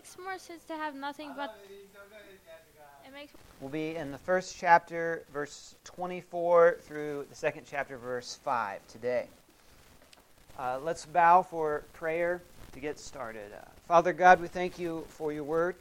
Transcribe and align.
makes 0.00 0.16
more 0.18 0.38
sense 0.38 0.64
to 0.64 0.74
have 0.74 0.94
nothing 0.94 1.30
but. 1.36 1.54
It 3.06 3.12
makes. 3.12 3.32
We'll 3.60 3.70
be 3.70 3.96
in 3.96 4.10
the 4.12 4.18
first 4.18 4.56
chapter, 4.58 5.24
verse 5.30 5.74
24, 5.84 6.78
through 6.80 7.26
the 7.28 7.36
second 7.36 7.66
chapter, 7.70 7.98
verse 7.98 8.38
5 8.42 8.80
today. 8.88 9.26
Uh, 10.58 10.78
let's 10.82 11.04
bow 11.04 11.42
for 11.42 11.82
prayer 11.92 12.40
to 12.72 12.80
get 12.80 12.98
started. 12.98 13.52
Uh, 13.54 13.60
Father 13.86 14.14
God, 14.14 14.40
we 14.40 14.48
thank 14.48 14.78
you 14.78 15.04
for 15.10 15.34
your 15.34 15.44
word. 15.44 15.74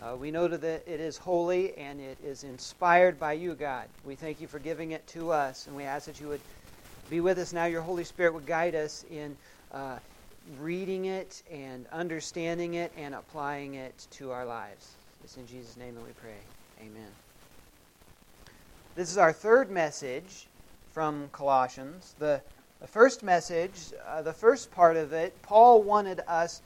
Uh, 0.00 0.14
we 0.14 0.30
know 0.30 0.46
that 0.46 0.62
it 0.86 1.00
is 1.00 1.16
holy 1.16 1.76
and 1.76 2.00
it 2.00 2.18
is 2.24 2.44
inspired 2.44 3.18
by 3.18 3.32
you, 3.32 3.54
God. 3.54 3.86
We 4.04 4.14
thank 4.14 4.40
you 4.40 4.46
for 4.46 4.60
giving 4.60 4.92
it 4.92 5.04
to 5.08 5.32
us, 5.32 5.66
and 5.66 5.74
we 5.74 5.82
ask 5.82 6.06
that 6.06 6.20
you 6.20 6.28
would 6.28 6.42
be 7.10 7.18
with 7.18 7.36
us 7.38 7.52
now. 7.52 7.64
Your 7.64 7.82
Holy 7.82 8.04
Spirit 8.04 8.32
would 8.32 8.46
guide 8.46 8.76
us 8.76 9.04
in 9.10 9.36
uh, 9.72 9.98
reading 10.60 11.06
it 11.06 11.42
and 11.50 11.86
understanding 11.92 12.74
it 12.74 12.92
and 12.96 13.14
applying 13.14 13.74
it 13.74 14.06
to 14.12 14.30
our 14.30 14.44
lives. 14.44 14.92
It's 15.24 15.36
in 15.36 15.46
Jesus' 15.46 15.76
name 15.76 15.94
that 15.94 16.04
we 16.04 16.12
pray. 16.12 16.38
Amen. 16.80 17.08
This 18.94 19.10
is 19.10 19.18
our 19.18 19.32
third 19.32 19.70
message 19.70 20.46
from 20.92 21.28
Colossians. 21.32 22.14
The, 22.18 22.40
the 22.80 22.86
first 22.86 23.22
message, 23.22 23.92
uh, 24.06 24.22
the 24.22 24.32
first 24.32 24.70
part 24.70 24.96
of 24.96 25.12
it, 25.12 25.34
Paul 25.42 25.82
wanted 25.82 26.20
us 26.28 26.62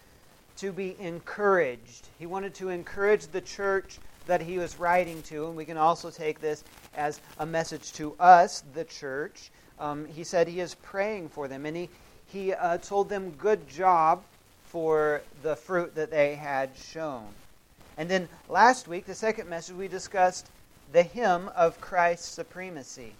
to 0.58 0.72
be 0.72 0.94
encouraged. 1.00 2.08
He 2.18 2.26
wanted 2.26 2.54
to 2.54 2.68
encourage 2.68 3.26
the 3.28 3.40
church 3.40 3.98
that 4.26 4.42
he 4.42 4.58
was 4.58 4.78
writing 4.78 5.22
to, 5.22 5.46
and 5.46 5.56
we 5.56 5.64
can 5.64 5.76
also 5.76 6.10
take 6.10 6.40
this 6.40 6.62
as 6.94 7.20
a 7.38 7.46
message 7.46 7.92
to 7.94 8.14
us, 8.20 8.62
the 8.74 8.84
church. 8.84 9.50
Um, 9.78 10.06
he 10.06 10.22
said 10.22 10.46
he 10.46 10.60
is 10.60 10.74
praying 10.76 11.30
for 11.30 11.48
them, 11.48 11.64
and 11.66 11.76
he, 11.76 11.88
he 12.32 12.52
uh, 12.52 12.78
told 12.78 13.08
them, 13.08 13.30
Good 13.32 13.68
job 13.68 14.22
for 14.64 15.22
the 15.42 15.56
fruit 15.56 15.94
that 15.94 16.10
they 16.10 16.36
had 16.36 16.70
shown. 16.76 17.26
And 17.96 18.08
then 18.08 18.28
last 18.48 18.88
week, 18.88 19.06
the 19.06 19.14
second 19.14 19.48
message, 19.48 19.74
we 19.74 19.88
discussed 19.88 20.48
the 20.92 21.02
hymn 21.02 21.50
of 21.56 21.80
Christ's 21.80 22.28
supremacy. 22.28 23.12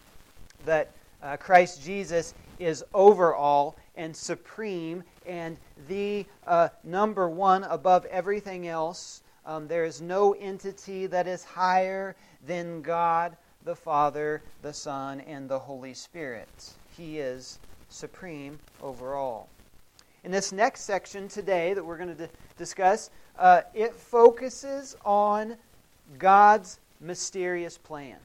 That 0.65 0.91
uh, 1.23 1.37
Christ 1.37 1.83
Jesus 1.83 2.35
is 2.59 2.85
over 2.95 3.35
all 3.35 3.77
and 3.97 4.17
supreme 4.17 5.03
and 5.27 5.57
the 5.89 6.25
uh, 6.47 6.69
number 6.85 7.29
one 7.29 7.65
above 7.65 8.05
everything 8.07 8.69
else. 8.69 9.23
Um, 9.45 9.67
there 9.69 9.85
is 9.85 10.01
no 10.01 10.33
entity 10.33 11.07
that 11.07 11.27
is 11.27 11.45
higher 11.45 12.15
than 12.47 12.83
God, 12.83 13.37
the 13.65 13.75
Father, 13.75 14.43
the 14.63 14.73
Son, 14.73 15.21
and 15.21 15.49
the 15.49 15.59
Holy 15.59 15.95
Spirit. 15.95 16.73
He 16.97 17.19
is 17.19 17.59
supreme 17.91 18.59
over 18.83 19.15
all. 19.15 19.49
In 20.25 20.31
this 20.31 20.53
next 20.53 20.83
section 20.83 21.29
today 21.29 21.75
that 21.75 21.85
we're 21.85 21.97
going 21.97 22.17
to 22.17 22.29
discuss, 22.57 23.11
uh, 23.39 23.63
it 23.75 23.95
focuses 23.95 24.97
on 25.05 25.57
God's 26.19 26.79
mysterious 27.01 27.79
plan. 27.79 28.17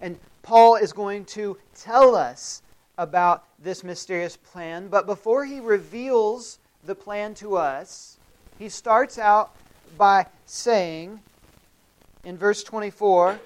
And 0.00 0.18
Paul 0.42 0.76
is 0.76 0.92
going 0.92 1.24
to 1.26 1.56
tell 1.74 2.14
us 2.14 2.62
about 2.98 3.44
this 3.58 3.82
mysterious 3.82 4.36
plan, 4.36 4.88
but 4.88 5.06
before 5.06 5.44
he 5.44 5.60
reveals 5.60 6.58
the 6.84 6.94
plan 6.94 7.34
to 7.34 7.56
us, 7.56 8.18
he 8.58 8.68
starts 8.68 9.18
out 9.18 9.56
by 9.96 10.26
saying 10.46 11.20
in 12.24 12.36
verse 12.36 12.62
24, 12.62 13.38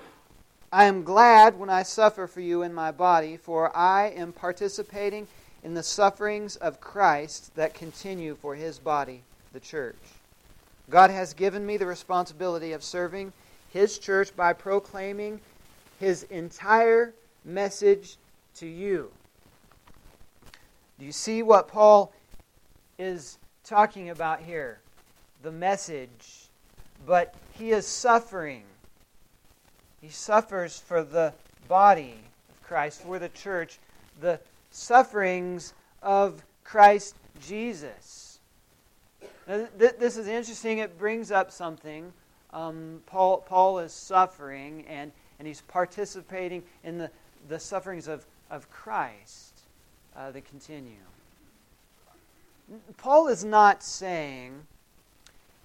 I 0.71 0.85
am 0.85 1.03
glad 1.03 1.59
when 1.59 1.71
I 1.71 1.83
suffer 1.83 2.27
for 2.27 2.41
you 2.41 2.63
in 2.63 2.75
my 2.75 2.91
body, 2.91 3.39
for 3.39 3.75
I 3.75 4.09
am 4.09 4.33
participating 4.33 5.27
in 5.65 5.73
the 5.75 5.83
sufferings 5.83 6.57
of 6.57 6.81
Christ 6.81 7.55
that 7.57 7.73
continue 7.73 8.35
for 8.35 8.55
his 8.55 8.79
body, 8.79 9.23
the 9.53 9.61
church. 9.61 9.97
God 10.91 11.11
has 11.11 11.33
given 11.33 11.65
me 11.65 11.79
the 11.79 11.87
responsibility 11.87 12.73
of 12.73 12.85
serving 12.85 13.33
his 13.73 13.99
church 13.99 14.35
by 14.37 14.53
proclaiming 14.53 15.41
his 16.01 16.25
entire 16.25 17.15
message 17.45 18.17
to 18.57 18.67
you. 18.67 19.11
Do 20.99 21.07
you 21.07 21.12
see 21.12 21.43
what 21.43 21.69
Paul 21.69 22.12
is 22.99 23.39
talking 23.65 24.11
about 24.11 24.41
here? 24.41 24.81
The 25.43 25.53
message. 25.53 26.49
But 27.07 27.34
he 27.53 27.71
is 27.71 27.87
suffering. 27.87 28.65
He 30.00 30.09
suffers 30.09 30.78
for 30.78 31.03
the 31.03 31.34
body 31.66 32.14
of 32.48 32.62
Christ, 32.62 33.03
for 33.03 33.19
the 33.19 33.28
church, 33.28 33.78
the 34.20 34.41
sufferings 34.70 35.75
of 36.03 36.42
Christ 36.64 37.16
Jesus. 37.41 38.41
This 39.47 40.16
is 40.16 40.28
interesting. 40.28 40.78
It 40.78 40.98
brings 40.98 41.31
up 41.31 41.50
something. 41.50 42.12
Um, 42.53 43.00
Paul, 43.06 43.38
Paul 43.38 43.78
is 43.78 43.92
suffering, 43.92 44.84
and, 44.88 45.10
and 45.38 45.48
he's 45.48 45.62
participating 45.62 46.62
in 46.84 46.98
the, 46.98 47.10
the 47.48 47.59
sufferings 47.59 48.09
of, 48.09 48.25
of 48.50 48.70
Christ 48.70 49.60
uh, 50.16 50.30
that 50.30 50.44
continue. 50.44 50.92
Paul 52.98 53.28
is 53.28 53.44
not 53.44 53.82
saying 53.82 54.66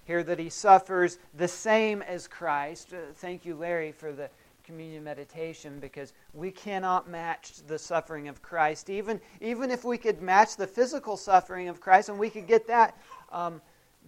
here 0.04 0.22
that 0.22 0.38
he 0.38 0.48
suffers 0.48 1.18
the 1.34 1.48
same 1.48 2.02
as 2.02 2.28
Christ. 2.28 2.92
Uh, 2.92 3.12
thank 3.14 3.44
you, 3.44 3.54
Larry, 3.54 3.92
for 3.92 4.12
the 4.12 4.28
communion 4.64 5.04
meditation 5.04 5.78
because 5.78 6.12
we 6.32 6.50
cannot 6.50 7.08
match 7.08 7.54
the 7.66 7.78
suffering 7.78 8.28
of 8.28 8.42
Christ. 8.42 8.88
Even, 8.88 9.20
even 9.40 9.70
if 9.70 9.84
we 9.84 9.98
could 9.98 10.22
match 10.22 10.56
the 10.56 10.66
physical 10.66 11.16
suffering 11.16 11.68
of 11.68 11.80
Christ 11.80 12.08
and 12.08 12.18
we 12.18 12.30
could 12.30 12.46
get 12.46 12.66
that, 12.66 12.96
um, 13.30 13.60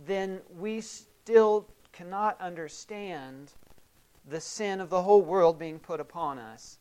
then 0.06 0.41
we 0.59 0.81
still 0.81 1.67
cannot 1.93 2.41
understand 2.41 3.53
the 4.29 4.41
sin 4.41 4.81
of 4.81 4.91
the 4.91 5.03
whole 5.03 5.23
world 5.23 5.59
being 5.59 5.79
put 5.79 6.01
upon 6.01 6.39
us. 6.39 6.79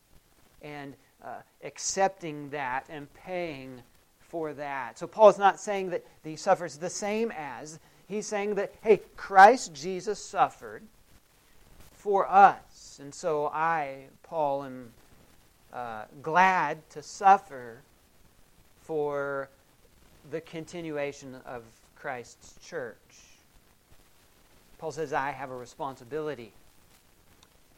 And 0.62 0.94
uh, 1.22 1.36
accepting 1.64 2.50
that 2.50 2.86
and 2.88 3.12
paying 3.14 3.80
for 4.20 4.54
that. 4.54 4.98
So 4.98 5.06
Paul 5.06 5.28
is 5.28 5.38
not 5.38 5.60
saying 5.60 5.90
that 5.90 6.04
he 6.22 6.36
suffers 6.36 6.76
the 6.76 6.90
same 6.90 7.32
as. 7.36 7.78
He's 8.08 8.26
saying 8.26 8.54
that, 8.54 8.72
hey, 8.82 9.00
Christ 9.16 9.74
Jesus 9.74 10.22
suffered 10.22 10.82
for 11.92 12.28
us. 12.28 12.98
And 13.00 13.12
so 13.12 13.48
I, 13.48 14.04
Paul, 14.22 14.64
am 14.64 14.90
uh, 15.72 16.04
glad 16.22 16.88
to 16.90 17.02
suffer 17.02 17.78
for 18.82 19.48
the 20.30 20.40
continuation 20.40 21.36
of 21.44 21.62
Christ's 21.96 22.54
church. 22.64 22.96
Paul 24.78 24.92
says, 24.92 25.12
I 25.12 25.30
have 25.30 25.50
a 25.50 25.56
responsibility. 25.56 26.52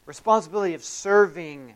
Responsibility 0.05 0.73
of 0.73 0.83
serving 0.83 1.75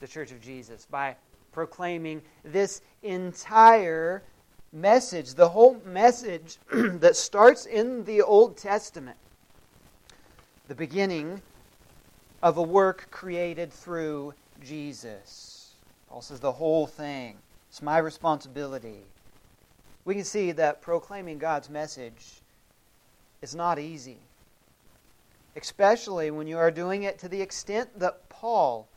the 0.00 0.06
Church 0.06 0.30
of 0.30 0.40
Jesus 0.40 0.86
by 0.90 1.16
proclaiming 1.52 2.22
this 2.44 2.80
entire 3.02 4.22
message, 4.72 5.34
the 5.34 5.48
whole 5.48 5.80
message 5.84 6.58
that 6.72 7.16
starts 7.16 7.66
in 7.66 8.04
the 8.04 8.22
Old 8.22 8.56
Testament, 8.56 9.16
the 10.68 10.74
beginning 10.74 11.42
of 12.42 12.56
a 12.56 12.62
work 12.62 13.08
created 13.10 13.72
through 13.72 14.34
Jesus. 14.64 15.72
Paul 16.08 16.22
says 16.22 16.40
the 16.40 16.52
whole 16.52 16.86
thing. 16.86 17.36
It's 17.68 17.82
my 17.82 17.98
responsibility. 17.98 19.00
We 20.04 20.14
can 20.14 20.24
see 20.24 20.52
that 20.52 20.80
proclaiming 20.80 21.38
God's 21.38 21.68
message 21.68 22.40
is 23.42 23.54
not 23.54 23.78
easy, 23.78 24.18
especially 25.54 26.30
when 26.30 26.46
you 26.46 26.56
are 26.56 26.70
doing 26.70 27.02
it 27.02 27.18
to 27.20 27.28
the 27.28 27.42
extent 27.42 27.98
that 27.98 28.28
Paul 28.28 28.88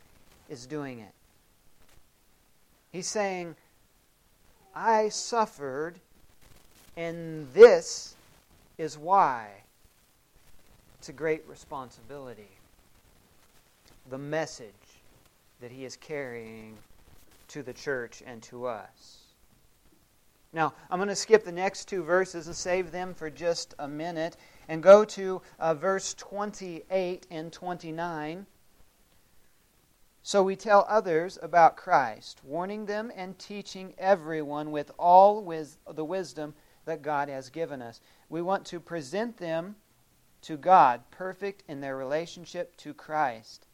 is 0.49 0.65
doing 0.65 0.99
it. 0.99 1.13
He's 2.91 3.07
saying, 3.07 3.55
I 4.75 5.09
suffered, 5.09 5.99
and 6.95 7.51
this 7.53 8.15
is 8.77 8.97
why. 8.97 9.49
It's 10.99 11.09
a 11.09 11.13
great 11.13 11.47
responsibility. 11.47 12.49
The 14.09 14.17
message 14.17 14.73
that 15.61 15.71
he 15.71 15.85
is 15.85 15.95
carrying 15.95 16.77
to 17.49 17.63
the 17.63 17.73
church 17.73 18.23
and 18.25 18.41
to 18.43 18.65
us. 18.65 19.17
Now, 20.53 20.73
I'm 20.89 20.99
going 20.99 21.09
to 21.09 21.15
skip 21.15 21.45
the 21.45 21.51
next 21.51 21.85
two 21.85 22.03
verses 22.03 22.47
and 22.47 22.55
save 22.55 22.91
them 22.91 23.13
for 23.13 23.29
just 23.29 23.73
a 23.79 23.87
minute 23.87 24.35
and 24.67 24.83
go 24.83 25.05
to 25.05 25.41
uh, 25.59 25.73
verse 25.73 26.13
28 26.15 27.27
and 27.31 27.53
29. 27.53 28.45
So 30.23 30.43
we 30.43 30.55
tell 30.55 30.85
others 30.87 31.39
about 31.41 31.77
Christ, 31.77 32.41
warning 32.43 32.85
them 32.85 33.11
and 33.15 33.37
teaching 33.39 33.95
everyone 33.97 34.71
with 34.71 34.91
all 34.99 35.43
wis- 35.43 35.77
the 35.91 36.05
wisdom 36.05 36.53
that 36.85 37.01
God 37.01 37.27
has 37.27 37.49
given 37.49 37.81
us. 37.81 38.01
We 38.29 38.41
want 38.41 38.65
to 38.67 38.79
present 38.79 39.37
them 39.37 39.75
to 40.43 40.57
God, 40.57 41.01
perfect 41.09 41.63
in 41.67 41.81
their 41.81 41.97
relationship 41.97 42.75
to 42.77 42.93
Christ. 42.93 43.67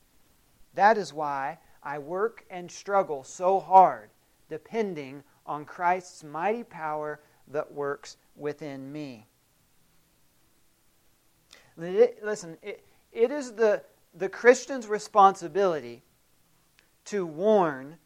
That 0.73 0.97
is 0.97 1.13
why 1.13 1.57
I 1.83 1.99
work 1.99 2.45
and 2.49 2.71
struggle 2.71 3.23
so 3.23 3.59
hard, 3.59 4.09
depending 4.49 5.23
on 5.45 5.65
Christ's 5.65 6.23
mighty 6.23 6.63
power 6.63 7.19
that 7.49 7.71
works 7.71 8.17
within 8.35 8.91
me. 8.91 9.27
Listen, 11.77 12.57
it, 12.61 12.85
it 13.11 13.31
is 13.31 13.53
the, 13.53 13.83
the 14.13 14.29
Christian's 14.29 14.87
responsibility 14.87 16.03
to 17.07 17.25
warn 17.25 17.97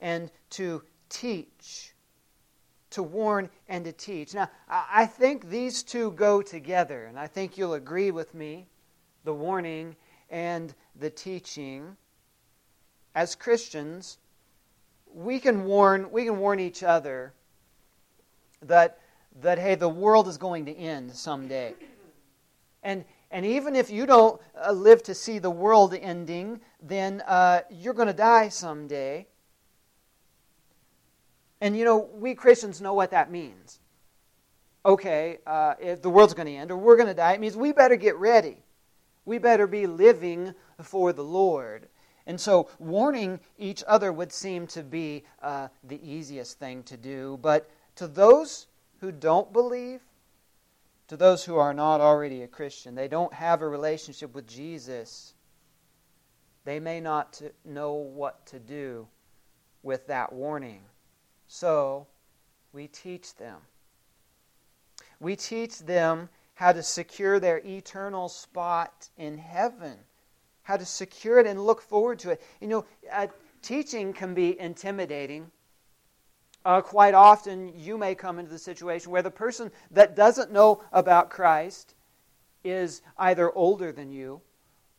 and 0.00 0.30
to 0.50 0.82
teach. 1.08 1.92
To 2.90 3.02
warn 3.02 3.48
and 3.68 3.84
to 3.84 3.92
teach. 3.92 4.34
Now, 4.34 4.50
I 4.68 5.06
think 5.06 5.48
these 5.48 5.82
two 5.82 6.12
go 6.12 6.42
together, 6.42 7.04
and 7.04 7.18
I 7.18 7.26
think 7.26 7.56
you'll 7.56 7.74
agree 7.74 8.10
with 8.10 8.34
me 8.34 8.66
the 9.24 9.34
warning 9.34 9.96
and 10.30 10.74
the 10.98 11.10
teaching. 11.10 11.96
As 13.14 13.34
Christians, 13.34 14.18
we 15.12 15.38
can 15.38 15.64
warn, 15.64 16.10
we 16.10 16.24
can 16.24 16.38
warn 16.38 16.58
each 16.58 16.82
other 16.82 17.32
that, 18.62 18.98
that 19.40 19.58
hey, 19.58 19.74
the 19.74 19.88
world 19.88 20.26
is 20.28 20.38
going 20.38 20.66
to 20.66 20.76
end 20.76 21.12
someday. 21.12 21.74
And, 22.82 23.04
and 23.30 23.46
even 23.46 23.76
if 23.76 23.90
you 23.90 24.06
don't 24.06 24.40
uh, 24.60 24.72
live 24.72 25.02
to 25.04 25.14
see 25.14 25.38
the 25.38 25.50
world 25.50 25.94
ending, 25.94 26.60
then 26.82 27.22
uh, 27.26 27.60
you're 27.70 27.94
going 27.94 28.08
to 28.08 28.14
die 28.14 28.48
someday. 28.48 29.26
And 31.60 31.76
you 31.76 31.84
know, 31.84 32.08
we 32.14 32.34
Christians 32.34 32.80
know 32.80 32.94
what 32.94 33.10
that 33.12 33.30
means. 33.30 33.78
Okay, 34.84 35.38
uh, 35.46 35.74
if 35.78 36.00
the 36.00 36.10
world's 36.10 36.34
going 36.34 36.46
to 36.46 36.54
end 36.54 36.70
or 36.70 36.76
we're 36.76 36.96
going 36.96 37.08
to 37.08 37.14
die, 37.14 37.34
it 37.34 37.40
means 37.40 37.56
we 37.56 37.70
better 37.70 37.96
get 37.96 38.16
ready. 38.16 38.56
We 39.26 39.38
better 39.38 39.66
be 39.66 39.86
living 39.86 40.54
for 40.82 41.12
the 41.12 41.22
Lord. 41.22 41.86
And 42.26 42.40
so, 42.40 42.68
warning 42.78 43.40
each 43.58 43.84
other 43.86 44.12
would 44.12 44.32
seem 44.32 44.66
to 44.68 44.82
be 44.82 45.24
uh, 45.42 45.68
the 45.84 46.00
easiest 46.08 46.58
thing 46.58 46.82
to 46.84 46.96
do. 46.96 47.38
But 47.42 47.68
to 47.96 48.06
those 48.06 48.66
who 49.00 49.12
don't 49.12 49.52
believe, 49.52 50.00
to 51.10 51.16
those 51.16 51.44
who 51.44 51.56
are 51.56 51.74
not 51.74 52.00
already 52.00 52.42
a 52.42 52.46
Christian, 52.46 52.94
they 52.94 53.08
don't 53.08 53.34
have 53.34 53.62
a 53.62 53.68
relationship 53.68 54.32
with 54.32 54.46
Jesus, 54.46 55.34
they 56.64 56.78
may 56.78 57.00
not 57.00 57.42
know 57.64 57.94
what 57.94 58.46
to 58.46 58.60
do 58.60 59.08
with 59.82 60.06
that 60.06 60.32
warning. 60.32 60.82
So, 61.48 62.06
we 62.72 62.86
teach 62.86 63.34
them. 63.34 63.56
We 65.18 65.34
teach 65.34 65.80
them 65.80 66.28
how 66.54 66.70
to 66.70 66.82
secure 66.84 67.40
their 67.40 67.58
eternal 67.58 68.28
spot 68.28 69.08
in 69.18 69.36
heaven, 69.36 69.96
how 70.62 70.76
to 70.76 70.86
secure 70.86 71.40
it 71.40 71.46
and 71.48 71.66
look 71.66 71.82
forward 71.82 72.20
to 72.20 72.30
it. 72.30 72.42
You 72.60 72.68
know, 72.68 72.84
uh, 73.12 73.26
teaching 73.62 74.12
can 74.12 74.32
be 74.32 74.60
intimidating. 74.60 75.50
Uh, 76.64 76.80
quite 76.80 77.14
often, 77.14 77.72
you 77.76 77.96
may 77.96 78.14
come 78.14 78.38
into 78.38 78.50
the 78.50 78.58
situation 78.58 79.10
where 79.10 79.22
the 79.22 79.30
person 79.30 79.70
that 79.90 80.14
doesn't 80.14 80.52
know 80.52 80.82
about 80.92 81.30
Christ 81.30 81.94
is 82.64 83.00
either 83.16 83.50
older 83.52 83.92
than 83.92 84.12
you 84.12 84.42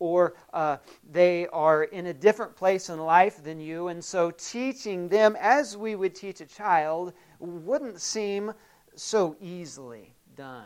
or 0.02 0.34
uh, 0.52 0.78
they 1.12 1.46
are 1.54 1.84
in 1.84 2.08
a 2.08 2.14
different 2.14 2.56
place 2.56 2.90
in 2.90 2.98
life 2.98 3.44
than 3.44 3.60
you, 3.60 3.90
and 3.90 4.04
so 4.04 4.32
teaching 4.32 5.08
them 5.08 5.38
as 5.40 5.78
we 5.78 5.96
would 5.96 6.16
teach 6.16 6.42
a 6.42 6.46
child 6.48 7.14
wouldn't 7.40 8.02
seem 8.02 8.52
so 8.96 9.36
easily 9.40 10.12
done. 10.36 10.66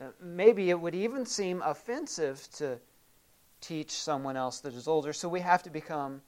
Uh, 0.00 0.06
maybe 0.22 0.70
it 0.70 0.80
would 0.80 0.94
even 0.94 1.26
seem 1.26 1.60
offensive 1.62 2.48
to 2.52 2.78
teach 3.60 3.90
someone 3.90 4.36
else 4.36 4.60
that 4.60 4.74
is 4.74 4.86
older, 4.86 5.12
so 5.12 5.28
we 5.28 5.40
have 5.40 5.64
to 5.64 5.70
become 5.70 6.22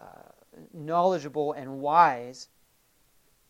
uh, 0.00 0.30
knowledgeable 0.72 1.52
and 1.52 1.80
wise 1.80 2.48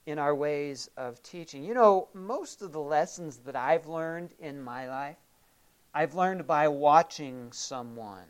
in 0.06 0.18
our 0.18 0.34
ways 0.34 0.88
of 0.96 1.22
teaching. 1.22 1.64
You 1.64 1.74
know, 1.74 2.08
most 2.14 2.62
of 2.62 2.72
the 2.72 2.80
lessons 2.80 3.38
that 3.38 3.56
I've 3.56 3.86
learned 3.86 4.32
in 4.40 4.62
my 4.62 4.88
life 4.88 5.16
I've 5.94 6.14
learned 6.14 6.46
by 6.46 6.68
watching 6.68 7.50
someone, 7.52 8.26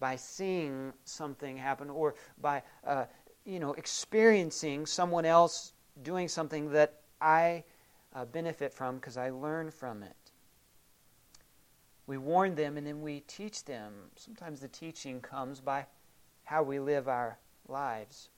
by 0.00 0.16
seeing 0.16 0.92
something 1.04 1.56
happen, 1.56 1.90
or 1.90 2.14
by 2.40 2.62
uh, 2.84 3.04
you 3.44 3.60
know 3.60 3.74
experiencing 3.74 4.86
someone 4.86 5.24
else 5.24 5.72
doing 6.02 6.28
something 6.28 6.70
that 6.72 7.00
I 7.20 7.64
uh, 8.14 8.24
benefit 8.24 8.72
from 8.72 8.96
because 8.96 9.16
I 9.16 9.30
learn 9.30 9.70
from 9.70 10.02
it. 10.02 10.16
We 12.06 12.18
warn 12.18 12.54
them 12.54 12.76
and 12.76 12.86
then 12.86 13.02
we 13.02 13.20
teach 13.20 13.64
them. 13.64 13.92
Sometimes 14.16 14.60
the 14.60 14.68
teaching 14.68 15.20
comes 15.20 15.60
by 15.60 15.86
how 16.44 16.62
we 16.62 16.78
live 16.78 17.08
our 17.08 17.38
lives 17.68 18.30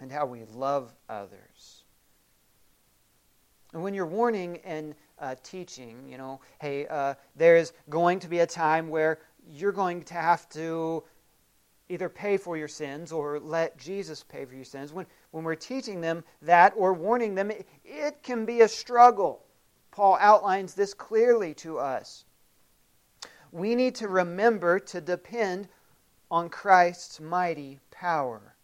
and 0.00 0.10
how 0.10 0.26
we 0.26 0.44
love 0.54 0.92
others. 1.08 1.84
And 3.72 3.82
when 3.82 3.94
you're 3.94 4.06
warning 4.06 4.58
and 4.64 4.94
uh, 5.18 5.36
teaching, 5.42 6.06
you 6.08 6.18
know, 6.18 6.40
hey, 6.60 6.86
uh, 6.88 7.14
there's 7.36 7.72
going 7.88 8.18
to 8.20 8.28
be 8.28 8.40
a 8.40 8.46
time 8.46 8.88
where 8.88 9.20
you're 9.50 9.72
going 9.72 10.02
to 10.04 10.14
have 10.14 10.48
to 10.50 11.04
either 11.88 12.08
pay 12.08 12.36
for 12.36 12.56
your 12.56 12.68
sins 12.68 13.12
or 13.12 13.38
let 13.38 13.78
Jesus 13.78 14.22
pay 14.22 14.44
for 14.44 14.54
your 14.54 14.64
sins. 14.64 14.92
When, 14.92 15.06
when 15.30 15.44
we're 15.44 15.54
teaching 15.54 16.00
them 16.00 16.24
that 16.42 16.72
or 16.76 16.92
warning 16.92 17.34
them, 17.34 17.50
it, 17.50 17.66
it 17.84 18.22
can 18.22 18.44
be 18.44 18.60
a 18.60 18.68
struggle. 18.68 19.44
Paul 19.90 20.16
outlines 20.20 20.74
this 20.74 20.94
clearly 20.94 21.54
to 21.54 21.78
us. 21.78 22.24
We 23.52 23.74
need 23.74 23.94
to 23.96 24.08
remember 24.08 24.78
to 24.78 25.00
depend 25.00 25.68
on 26.30 26.48
Christ's 26.48 27.20
mighty 27.20 27.78
power. 28.02 28.56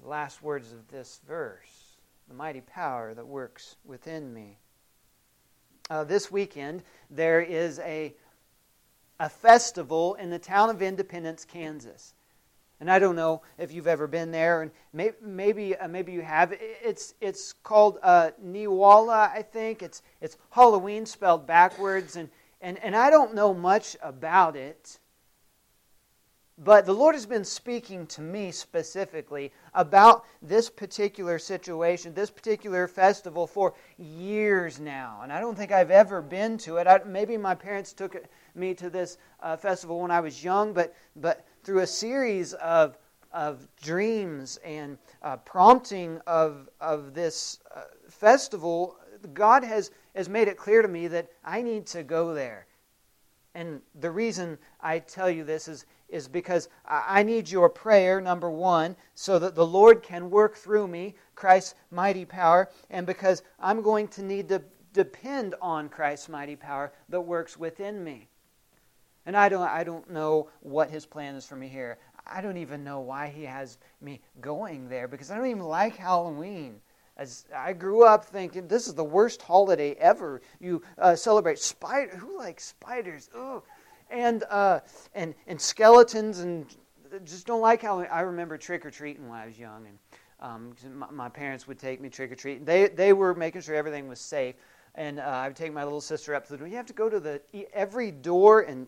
The 0.00 0.08
last 0.08 0.42
words 0.42 0.72
of 0.72 0.88
this 0.88 1.20
verse 1.28 1.96
the 2.28 2.34
mighty 2.34 2.62
power 2.62 3.12
that 3.12 3.26
works 3.26 3.76
within 3.84 4.32
me. 4.32 4.58
Uh, 5.90 6.04
this 6.04 6.30
weekend, 6.30 6.82
there 7.10 7.40
is 7.40 7.78
a, 7.80 8.14
a 9.20 9.28
festival 9.28 10.14
in 10.14 10.30
the 10.30 10.38
town 10.38 10.70
of 10.70 10.80
Independence, 10.80 11.44
Kansas. 11.44 12.14
And 12.80 12.90
I 12.90 12.98
don't 12.98 13.16
know 13.16 13.42
if 13.58 13.70
you've 13.70 13.86
ever 13.86 14.06
been 14.06 14.30
there, 14.30 14.62
and 14.62 14.70
maybe 14.92 15.16
maybe, 15.20 15.76
uh, 15.76 15.88
maybe 15.88 16.12
you 16.12 16.22
have. 16.22 16.54
It's 16.58 17.12
it's 17.20 17.52
called 17.52 17.98
uh, 18.02 18.30
Neewollah, 18.42 19.30
I 19.30 19.42
think. 19.42 19.82
It's 19.82 20.00
it's 20.20 20.38
Halloween 20.50 21.04
spelled 21.04 21.46
backwards, 21.46 22.16
and, 22.16 22.30
and 22.60 22.78
and 22.78 22.94
I 22.94 23.10
don't 23.10 23.34
know 23.34 23.52
much 23.52 23.96
about 24.00 24.54
it. 24.54 25.00
But 26.60 26.86
the 26.86 26.92
Lord 26.92 27.14
has 27.14 27.24
been 27.24 27.44
speaking 27.44 28.04
to 28.08 28.20
me 28.20 28.50
specifically 28.50 29.52
about 29.74 30.24
this 30.42 30.68
particular 30.68 31.38
situation, 31.38 32.14
this 32.14 32.30
particular 32.30 32.88
festival 32.88 33.46
for 33.46 33.74
years 33.96 34.80
now. 34.80 35.20
And 35.22 35.32
I 35.32 35.40
don't 35.40 35.56
think 35.56 35.70
I've 35.70 35.92
ever 35.92 36.20
been 36.20 36.58
to 36.58 36.78
it. 36.78 36.88
I, 36.88 37.00
maybe 37.06 37.36
my 37.36 37.54
parents 37.54 37.92
took 37.92 38.16
me 38.56 38.74
to 38.74 38.90
this 38.90 39.18
uh, 39.40 39.56
festival 39.56 40.00
when 40.00 40.10
I 40.10 40.18
was 40.18 40.42
young, 40.42 40.72
but, 40.72 40.96
but 41.14 41.46
through 41.62 41.80
a 41.80 41.86
series 41.86 42.54
of, 42.54 42.98
of 43.32 43.68
dreams 43.80 44.58
and 44.64 44.98
uh, 45.22 45.36
prompting 45.36 46.20
of, 46.26 46.68
of 46.80 47.14
this 47.14 47.60
uh, 47.72 47.82
festival, 48.08 48.96
God 49.32 49.62
has, 49.62 49.92
has 50.16 50.28
made 50.28 50.48
it 50.48 50.56
clear 50.56 50.82
to 50.82 50.88
me 50.88 51.06
that 51.06 51.30
I 51.44 51.62
need 51.62 51.86
to 51.88 52.02
go 52.02 52.34
there. 52.34 52.66
And 53.54 53.80
the 54.00 54.10
reason 54.10 54.58
I 54.80 54.98
tell 54.98 55.30
you 55.30 55.44
this 55.44 55.68
is 55.68 55.84
is 56.08 56.28
because 56.28 56.68
I 56.86 57.22
need 57.22 57.50
your 57.50 57.68
prayer, 57.68 58.20
number 58.20 58.50
one, 58.50 58.96
so 59.14 59.38
that 59.38 59.54
the 59.54 59.66
Lord 59.66 60.02
can 60.02 60.30
work 60.30 60.56
through 60.56 60.88
me, 60.88 61.14
Christ's 61.34 61.74
mighty 61.90 62.24
power, 62.24 62.70
and 62.90 63.06
because 63.06 63.42
I'm 63.60 63.82
going 63.82 64.08
to 64.08 64.22
need 64.22 64.48
to 64.48 64.62
depend 64.92 65.54
on 65.60 65.88
Christ's 65.88 66.28
mighty 66.28 66.56
power 66.56 66.92
that 67.08 67.20
works 67.20 67.56
within 67.56 68.02
me. 68.02 68.28
And 69.26 69.36
I 69.36 69.48
don't, 69.50 69.68
I 69.68 69.84
don't 69.84 70.08
know 70.10 70.48
what 70.60 70.90
his 70.90 71.04
plan 71.04 71.34
is 71.34 71.44
for 71.44 71.56
me 71.56 71.68
here. 71.68 71.98
I 72.26 72.40
don't 72.40 72.56
even 72.56 72.84
know 72.84 73.00
why 73.00 73.28
he 73.28 73.44
has 73.44 73.78
me 74.00 74.20
going 74.40 74.88
there 74.88 75.08
because 75.08 75.30
I 75.30 75.36
don't 75.36 75.46
even 75.46 75.64
like 75.64 75.96
Halloween. 75.96 76.80
As 77.16 77.46
I 77.54 77.72
grew 77.72 78.04
up 78.04 78.24
thinking 78.24 78.68
this 78.68 78.86
is 78.86 78.94
the 78.94 79.04
worst 79.04 79.42
holiday 79.42 79.92
ever. 79.94 80.40
You 80.60 80.82
uh, 80.98 81.16
celebrate 81.16 81.58
spider. 81.58 82.16
Who 82.16 82.38
likes 82.38 82.64
spiders? 82.64 83.28
Oh, 83.34 83.64
and 84.10 84.44
uh, 84.50 84.80
and 85.14 85.34
and 85.46 85.60
skeletons 85.60 86.40
and 86.40 86.66
just 87.24 87.46
don't 87.46 87.60
like 87.60 87.82
how 87.82 88.00
I 88.00 88.20
remember 88.20 88.58
trick 88.58 88.84
or 88.84 88.90
treating 88.90 89.28
when 89.28 89.38
I 89.38 89.46
was 89.46 89.58
young 89.58 89.86
and. 89.86 89.98
Um, 90.40 90.72
my, 90.94 91.10
my, 91.10 91.28
parents 91.28 91.66
would 91.66 91.80
take 91.80 92.00
me 92.00 92.08
trick 92.08 92.30
or 92.30 92.36
treating. 92.36 92.64
They 92.64 92.86
they 92.86 93.12
were 93.12 93.34
making 93.34 93.62
sure 93.62 93.74
everything 93.74 94.06
was 94.06 94.20
safe, 94.20 94.54
and 94.94 95.18
uh, 95.18 95.22
I 95.22 95.48
would 95.48 95.56
take 95.56 95.72
my 95.72 95.82
little 95.82 96.00
sister 96.00 96.32
up 96.32 96.44
to 96.44 96.52
the 96.52 96.58
door. 96.58 96.68
You 96.68 96.76
have 96.76 96.86
to 96.86 96.92
go 96.92 97.08
to 97.08 97.18
the 97.18 97.40
every 97.72 98.12
door 98.12 98.60
and 98.60 98.86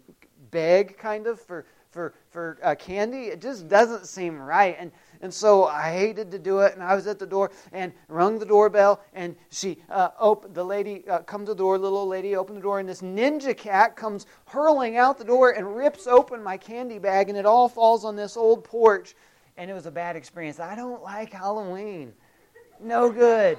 beg, 0.52 0.96
kind 0.96 1.26
of, 1.26 1.40
for 1.40 1.66
for 1.90 2.14
for 2.30 2.58
uh, 2.62 2.74
candy. 2.76 3.24
It 3.24 3.40
just 3.40 3.68
doesn't 3.68 4.06
seem 4.06 4.40
right. 4.40 4.76
And 4.78 4.92
and 5.22 5.32
so 5.32 5.66
I 5.66 5.92
hated 5.92 6.30
to 6.30 6.38
do 6.38 6.60
it. 6.60 6.74
And 6.74 6.82
I 6.82 6.94
was 6.94 7.06
at 7.06 7.18
the 7.18 7.26
door 7.26 7.50
and 7.72 7.92
rung 8.08 8.38
the 8.38 8.46
doorbell. 8.46 9.02
And 9.12 9.36
she 9.50 9.78
uh, 9.90 10.10
opened, 10.18 10.54
the 10.54 10.64
lady 10.64 11.06
uh, 11.08 11.18
comes 11.20 11.46
to 11.46 11.52
the 11.52 11.58
door, 11.58 11.78
little 11.78 11.98
old 11.98 12.08
lady 12.08 12.36
opened 12.36 12.58
the 12.58 12.62
door. 12.62 12.80
And 12.80 12.88
this 12.88 13.02
ninja 13.02 13.56
cat 13.56 13.96
comes 13.96 14.26
hurling 14.46 14.96
out 14.96 15.18
the 15.18 15.24
door 15.24 15.50
and 15.50 15.76
rips 15.76 16.06
open 16.06 16.42
my 16.42 16.56
candy 16.56 16.98
bag. 16.98 17.28
And 17.28 17.36
it 17.36 17.44
all 17.44 17.68
falls 17.68 18.04
on 18.04 18.16
this 18.16 18.36
old 18.36 18.64
porch. 18.64 19.14
And 19.58 19.70
it 19.70 19.74
was 19.74 19.84
a 19.84 19.90
bad 19.90 20.16
experience. 20.16 20.58
I 20.58 20.74
don't 20.74 21.02
like 21.02 21.32
Halloween. 21.32 22.14
No 22.80 23.10
good. 23.10 23.58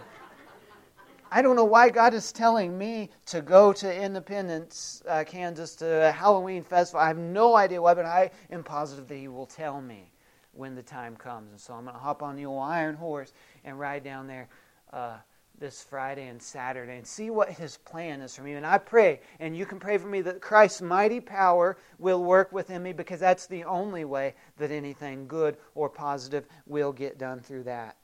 I 1.34 1.42
don't 1.42 1.56
know 1.56 1.64
why 1.64 1.90
God 1.90 2.14
is 2.14 2.32
telling 2.32 2.78
me 2.78 3.10
to 3.28 3.42
go 3.42 3.72
to 3.72 4.04
Independence, 4.04 5.02
uh, 5.08 5.24
Kansas, 5.26 5.76
to 5.76 6.10
a 6.10 6.12
Halloween 6.12 6.64
festival. 6.64 7.00
I 7.00 7.08
have 7.08 7.18
no 7.18 7.56
idea 7.56 7.82
why, 7.82 7.94
but 7.94 8.06
I 8.06 8.32
am 8.50 8.64
positive 8.64 9.08
that 9.08 9.16
He 9.16 9.30
will 9.30 9.46
tell 9.46 9.80
me 9.80 10.12
when 10.54 10.76
the 10.76 10.84
time 10.84 11.16
comes. 11.16 11.52
And 11.52 11.60
so 11.60 11.74
I'm 11.74 11.84
going 11.84 11.96
to 11.96 12.02
hop 12.02 12.24
on 12.24 12.36
the 12.36 12.46
old 12.46 12.64
iron 12.64 12.96
horse 12.96 13.34
and 13.64 13.80
ride 13.80 14.04
down 14.04 14.28
there 14.28 14.50
uh, 14.92 15.18
this 15.58 15.84
Friday 15.84 16.28
and 16.28 16.42
Saturday 16.42 16.98
and 16.98 17.06
see 17.06 17.30
what 17.30 17.50
His 17.50 17.78
plan 17.78 18.22
is 18.22 18.36
for 18.36 18.42
me. 18.42 18.54
And 18.54 18.66
I 18.66 18.78
pray, 18.78 19.22
and 19.40 19.56
you 19.56 19.66
can 19.66 19.80
pray 19.80 19.98
for 19.98 20.08
me, 20.08 20.22
that 20.22 20.42
Christ's 20.42 20.82
mighty 20.82 21.20
power 21.20 21.78
will 22.00 22.24
work 22.24 22.52
within 22.52 22.84
me 22.84 22.94
because 22.94 23.20
that's 23.20 23.48
the 23.48 23.64
only 23.64 24.04
way 24.04 24.34
that 24.58 24.72
anything 24.72 25.28
good 25.28 25.58
or 25.76 25.90
positive 25.90 26.46
will 26.66 26.92
get 26.92 27.18
done 27.18 27.40
through 27.40 27.64
that. 27.64 27.96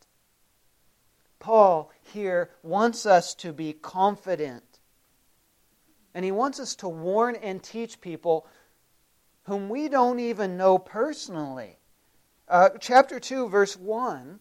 Paul 1.40 1.92
here 2.02 2.52
wants 2.64 3.06
us 3.06 3.36
to 3.36 3.54
be 3.54 3.74
confident. 3.74 4.64
And 6.14 6.26
he 6.26 6.32
wants 6.32 6.60
us 6.60 6.76
to 6.78 6.88
warn 6.88 7.36
and 7.36 7.62
teach 7.62 8.02
people 8.02 8.48
whom 9.44 9.70
we 9.70 9.88
don't 9.88 10.20
even 10.20 10.58
know 10.58 10.78
personally. 10.78 11.78
Uh, 12.50 12.70
chapter 12.80 13.20
2, 13.20 13.50
verse 13.50 13.76
1 13.76 14.40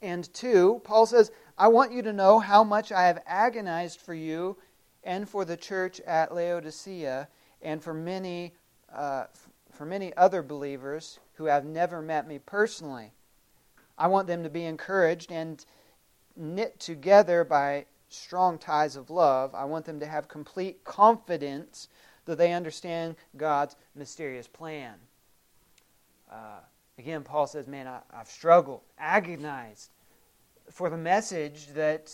and 0.00 0.34
2, 0.34 0.80
Paul 0.82 1.06
says, 1.06 1.30
I 1.56 1.68
want 1.68 1.92
you 1.92 2.02
to 2.02 2.12
know 2.12 2.40
how 2.40 2.64
much 2.64 2.90
I 2.90 3.06
have 3.06 3.22
agonized 3.24 4.00
for 4.00 4.14
you 4.14 4.56
and 5.04 5.28
for 5.28 5.44
the 5.44 5.56
church 5.56 6.00
at 6.00 6.34
Laodicea 6.34 7.28
and 7.62 7.80
for 7.80 7.94
many, 7.94 8.54
uh, 8.92 9.26
for 9.70 9.86
many 9.86 10.12
other 10.16 10.42
believers 10.42 11.20
who 11.34 11.44
have 11.44 11.64
never 11.64 12.02
met 12.02 12.26
me 12.26 12.40
personally. 12.40 13.12
I 13.96 14.08
want 14.08 14.26
them 14.26 14.42
to 14.42 14.50
be 14.50 14.64
encouraged 14.64 15.30
and 15.30 15.64
knit 16.34 16.80
together 16.80 17.44
by 17.44 17.86
strong 18.08 18.58
ties 18.58 18.96
of 18.96 19.08
love. 19.08 19.54
I 19.54 19.66
want 19.66 19.84
them 19.84 20.00
to 20.00 20.06
have 20.06 20.26
complete 20.26 20.82
confidence 20.82 21.86
that 22.24 22.38
they 22.38 22.52
understand 22.52 23.14
God's 23.36 23.76
mysterious 23.94 24.48
plan. 24.48 24.94
Uh, 26.30 26.60
again, 26.98 27.22
Paul 27.22 27.46
says, 27.46 27.66
Man, 27.66 27.86
I, 27.86 28.00
I've 28.12 28.28
struggled, 28.28 28.80
agonized 28.98 29.90
for 30.70 30.88
the 30.88 30.96
message 30.96 31.68
that 31.74 32.12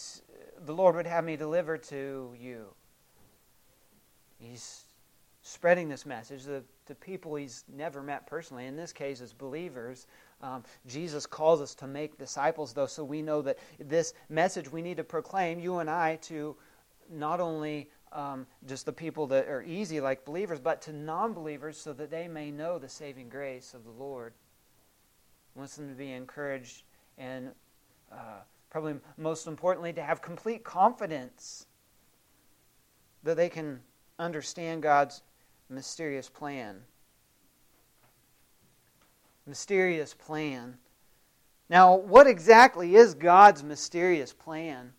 the 0.65 0.73
Lord 0.73 0.97
would 0.97 1.07
have 1.07 1.25
me 1.25 1.37
deliver 1.37 1.79
to 1.79 2.35
you. 2.39 2.67
He's 4.39 4.85
spreading 5.43 5.89
this 5.89 6.05
message 6.05 6.45
to, 6.45 6.63
to 6.87 6.95
people 6.95 7.35
he's 7.35 7.65
never 7.75 8.03
met 8.03 8.27
personally, 8.27 8.67
in 8.67 8.77
this 8.77 8.93
case, 8.93 9.21
as 9.21 9.33
believers. 9.33 10.07
Um, 10.43 10.63
Jesus 10.87 11.27
calls 11.27 11.61
us 11.61 11.75
to 11.77 11.87
make 11.87 12.19
disciples, 12.19 12.73
though, 12.73 12.87
so 12.87 13.03
we 13.05 13.23
know 13.23 13.43
that 13.43 13.59
this 13.79 14.15
message 14.29 14.71
we 14.71 14.83
need 14.83 14.97
to 14.99 15.05
proclaim, 15.05 15.59
you 15.59 15.79
and 15.79 15.89
I, 15.89 16.17
to 16.23 16.57
not 17.11 17.41
only 17.41 17.91
um, 18.13 18.47
just 18.67 18.87
the 18.87 18.93
people 18.93 19.27
that 19.29 19.49
are 19.49 19.63
easy 19.63 20.01
like 20.01 20.25
believers, 20.25 20.61
but 20.61 20.83
to 20.83 20.93
non 20.93 21.33
believers 21.33 21.79
so 21.79 21.93
that 21.95 22.11
they 22.11 22.29
may 22.29 22.51
know 22.51 22.79
the 22.79 22.89
saving 22.89 23.29
grace 23.29 23.75
of 23.75 23.85
the 23.85 23.91
Lord. 23.91 24.35
Wants 25.59 25.75
them 25.75 25.89
to 25.89 25.95
be 25.95 26.13
encouraged 26.13 26.85
and 27.19 27.51
uh, 28.13 28.43
probably 28.71 28.95
most 29.17 29.49
importantly, 29.49 29.93
to 29.93 30.03
have 30.03 30.23
complete 30.23 30.63
confidence 30.63 31.67
that 33.25 33.37
they 33.37 33.49
can 33.49 33.81
understand 34.21 34.83
God's 34.83 35.23
mysterious 35.69 36.29
plan. 36.29 36.77
Mysterious 39.47 40.15
plan. 40.15 40.77
Now, 41.69 41.97
what 41.97 42.29
exactly 42.29 42.95
is 42.95 43.15
God's 43.15 43.65
mysterious 43.65 44.33
plan? 44.33 44.93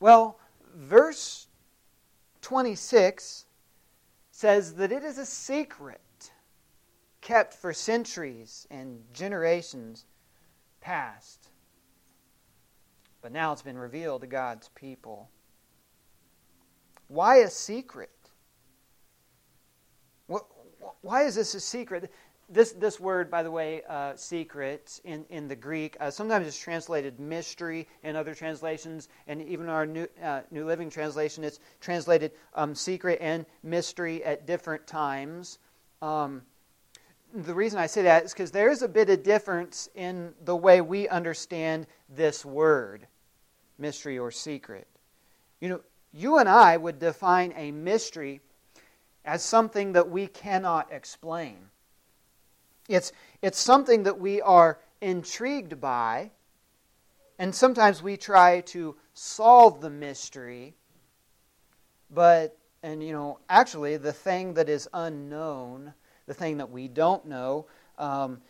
Well, 0.00 0.40
verse 0.74 1.46
26 2.42 3.44
says 4.30 4.74
that 4.74 4.90
it 4.92 5.04
is 5.04 5.18
a 5.18 5.26
secret 5.26 6.00
kept 7.20 7.54
for 7.54 7.72
centuries 7.72 8.66
and 8.70 9.02
generations 9.12 10.06
past. 10.80 11.48
But 13.20 13.32
now 13.32 13.52
it's 13.52 13.62
been 13.62 13.78
revealed 13.78 14.20
to 14.22 14.26
God's 14.26 14.68
people. 14.74 15.28
Why 17.08 17.38
a 17.38 17.50
secret? 17.50 18.10
Why 21.00 21.24
is 21.24 21.34
this 21.34 21.54
a 21.54 21.60
secret? 21.60 22.12
This, 22.50 22.72
this 22.72 22.98
word, 22.98 23.30
by 23.30 23.42
the 23.42 23.50
way, 23.50 23.82
uh, 23.88 24.14
secret, 24.16 25.00
in, 25.04 25.26
in 25.28 25.48
the 25.48 25.56
Greek, 25.56 25.96
uh, 26.00 26.10
sometimes 26.10 26.46
it's 26.46 26.58
translated 26.58 27.20
mystery 27.20 27.86
in 28.02 28.16
other 28.16 28.34
translations, 28.34 29.08
and 29.26 29.42
even 29.42 29.68
our 29.68 29.84
New, 29.84 30.06
uh, 30.22 30.40
New 30.50 30.64
Living 30.64 30.88
Translation, 30.88 31.44
it's 31.44 31.60
translated 31.80 32.32
um, 32.54 32.74
secret 32.74 33.18
and 33.20 33.44
mystery 33.62 34.24
at 34.24 34.46
different 34.46 34.86
times. 34.86 35.58
Um, 36.00 36.42
the 37.34 37.54
reason 37.54 37.78
I 37.78 37.86
say 37.86 38.02
that 38.02 38.24
is 38.24 38.32
because 38.32 38.50
there 38.50 38.70
is 38.70 38.82
a 38.82 38.88
bit 38.88 39.10
of 39.10 39.22
difference 39.22 39.88
in 39.94 40.34
the 40.44 40.56
way 40.56 40.80
we 40.80 41.08
understand 41.08 41.86
this 42.08 42.44
word, 42.44 43.06
mystery 43.78 44.18
or 44.18 44.30
secret. 44.30 44.86
You 45.60 45.68
know, 45.68 45.80
you 46.12 46.38
and 46.38 46.48
I 46.48 46.76
would 46.76 46.98
define 46.98 47.52
a 47.56 47.70
mystery 47.70 48.40
as 49.24 49.42
something 49.42 49.92
that 49.92 50.08
we 50.08 50.26
cannot 50.26 50.90
explain. 50.90 51.56
It's, 52.88 53.12
it's 53.42 53.58
something 53.58 54.04
that 54.04 54.18
we 54.18 54.40
are 54.40 54.78
intrigued 55.02 55.80
by, 55.80 56.30
and 57.38 57.54
sometimes 57.54 58.02
we 58.02 58.16
try 58.16 58.60
to 58.62 58.96
solve 59.12 59.80
the 59.80 59.90
mystery, 59.90 60.74
but, 62.10 62.56
and 62.82 63.02
you 63.02 63.12
know, 63.12 63.38
actually, 63.50 63.98
the 63.98 64.14
thing 64.14 64.54
that 64.54 64.70
is 64.70 64.88
unknown, 64.94 65.92
the 66.28 66.34
thing 66.34 66.58
that 66.58 66.70
we 66.70 66.86
don't 66.86 67.26
know, 67.26 67.66
um, 67.96 68.40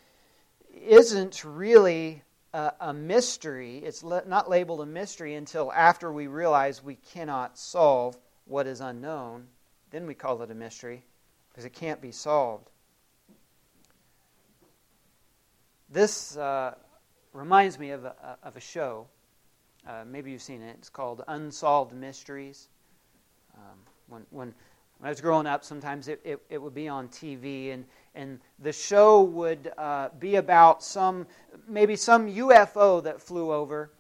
isn't 0.75 1.44
really 1.44 2.23
a, 2.52 2.73
a 2.80 2.92
mystery. 2.92 3.78
It's 3.78 4.02
le- 4.02 4.25
not 4.26 4.50
labeled 4.50 4.80
a 4.80 4.87
mystery 4.87 5.37
until 5.37 5.73
after 5.73 6.12
we 6.12 6.26
realize 6.26 6.82
we 6.82 6.97
cannot 6.97 7.56
solve 7.56 8.18
what 8.44 8.66
is 8.66 8.80
unknown. 8.80 9.47
Then 9.90 10.06
we 10.06 10.14
call 10.14 10.42
it 10.42 10.50
a 10.50 10.54
mystery 10.54 11.04
because 11.50 11.64
it 11.64 11.73
can't 11.73 12.02
be 12.02 12.12
solved. 12.12 12.68
This 15.88 16.37
uh, 16.37 16.75
reminds 17.32 17.78
me 17.78 17.92
of 17.92 18.04
a, 18.04 18.37
of 18.42 18.56
a 18.56 18.61
show. 18.61 19.06
Uh, 19.88 20.04
maybe 20.04 20.32
you've 20.32 20.42
seen 20.42 20.61
it. 20.61 20.76
It's 20.78 20.90
called 20.90 21.23
Unsolved 21.28 21.94
Mysteries. 21.94 22.68
Um, 23.56 23.78
when, 24.08 24.26
when, 24.30 24.54
when 24.99 25.07
I 25.07 25.11
was 25.11 25.21
growing 25.21 25.47
up, 25.47 25.64
sometimes 25.64 26.09
it, 26.09 26.21
it, 26.25 26.40
it, 26.50 26.59
would 26.59 26.75
be 26.75 26.88
on 26.88 27.09
TV, 27.09 27.73
and, 27.73 27.85
and 28.17 28.40
the 28.59 28.73
show 28.73 29.23
would 29.23 29.71
uh, 29.78 30.09
be 30.19 30.37
about 30.37 30.83
some, 30.83 31.26
maybe 31.69 31.95
some 31.95 32.28
UFO 32.28 33.02
that 33.05 33.21
flew 33.21 33.52
over, 33.52 33.93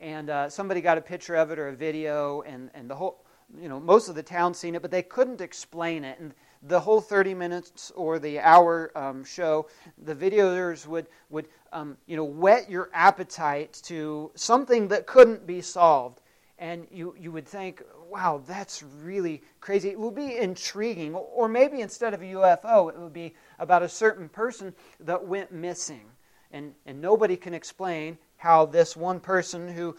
and 0.00 0.28
uh, 0.28 0.50
somebody 0.50 0.82
got 0.82 0.98
a 0.98 1.00
picture 1.00 1.34
of 1.34 1.50
it 1.50 1.58
or 1.58 1.68
a 1.68 1.74
video, 1.74 2.42
and, 2.42 2.70
and 2.74 2.90
the 2.90 2.94
whole, 2.94 3.24
you 3.58 3.70
know, 3.70 3.80
most 3.80 4.10
of 4.10 4.14
the 4.14 4.22
town 4.22 4.52
seen 4.52 4.74
it, 4.74 4.82
but 4.82 4.90
they 4.90 5.02
couldn't 5.02 5.40
explain 5.40 6.04
it. 6.04 6.18
And 6.20 6.34
the 6.62 6.78
whole 6.78 7.00
30 7.00 7.32
minutes 7.32 7.90
or 7.96 8.18
the 8.18 8.38
hour 8.40 8.92
um, 8.94 9.24
show, 9.24 9.66
the 10.04 10.14
videos 10.14 10.86
would, 10.86 11.06
would 11.30 11.48
um, 11.72 11.96
you 12.06 12.16
know, 12.16 12.24
whet 12.24 12.68
your 12.68 12.90
appetite 12.92 13.80
to 13.84 14.30
something 14.34 14.88
that 14.88 15.06
couldn't 15.06 15.46
be 15.46 15.62
solved. 15.62 16.20
And 16.58 16.86
you, 16.90 17.14
you 17.18 17.30
would 17.30 17.46
think, 17.46 17.82
wow, 18.10 18.42
that's 18.46 18.82
really 18.82 19.42
crazy. 19.60 19.90
It 19.90 19.98
would 19.98 20.14
be 20.14 20.36
intriguing. 20.36 21.14
Or 21.14 21.48
maybe 21.48 21.80
instead 21.80 22.14
of 22.14 22.22
a 22.22 22.24
UFO, 22.24 22.90
it 22.90 22.98
would 22.98 23.12
be 23.12 23.34
about 23.58 23.82
a 23.82 23.88
certain 23.88 24.28
person 24.28 24.74
that 25.00 25.24
went 25.24 25.52
missing. 25.52 26.04
And, 26.50 26.74
and 26.86 27.00
nobody 27.00 27.36
can 27.36 27.54
explain 27.54 28.18
how 28.38 28.66
this 28.66 28.96
one 28.96 29.20
person 29.20 29.68
who 29.68 29.96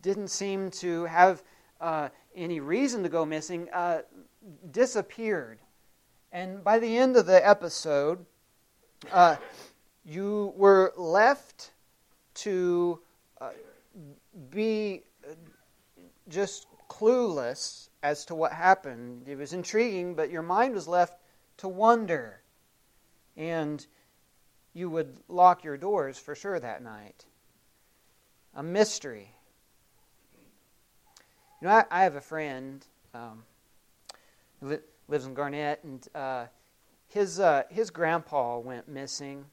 didn't 0.00 0.28
seem 0.28 0.70
to 0.70 1.04
have 1.04 1.42
uh, 1.80 2.08
any 2.34 2.60
reason 2.60 3.02
to 3.02 3.08
go 3.08 3.26
missing, 3.26 3.68
uh, 3.72 4.02
disappeared. 4.70 5.58
And 6.30 6.64
by 6.64 6.78
the 6.78 6.96
end 6.96 7.16
of 7.16 7.26
the 7.26 7.46
episode, 7.46 8.24
uh, 9.10 9.36
you 10.04 10.52
were 10.56 10.92
left 10.96 11.72
to 12.34 13.00
uh, 13.40 13.50
be 14.50 15.02
just 16.28 16.66
clueless 16.88 17.88
as 18.02 18.24
to 18.26 18.34
what 18.34 18.52
happened. 18.52 19.28
It 19.28 19.36
was 19.36 19.52
intriguing, 19.52 20.14
but 20.14 20.30
your 20.30 20.42
mind 20.42 20.74
was 20.74 20.88
left 20.88 21.20
to 21.58 21.68
wonder. 21.68 22.42
And 23.36 23.86
you 24.74 24.90
would 24.90 25.18
lock 25.28 25.64
your 25.64 25.76
doors 25.76 26.18
for 26.18 26.34
sure 26.34 26.58
that 26.58 26.82
night. 26.82 27.24
A 28.54 28.62
mystery. 28.62 29.34
You 31.60 31.68
know, 31.68 31.74
I, 31.74 31.84
I 31.90 32.02
have 32.02 32.16
a 32.16 32.20
friend 32.20 32.84
um, 33.14 33.44
li- 34.60 34.78
lives 35.08 35.26
in 35.26 35.34
Garnett, 35.34 35.84
and 35.84 36.06
uh, 36.14 36.46
his 37.08 37.38
uh, 37.38 37.62
his 37.70 37.90
grandpa 37.90 38.58
went 38.58 38.88
missing. 38.88 39.44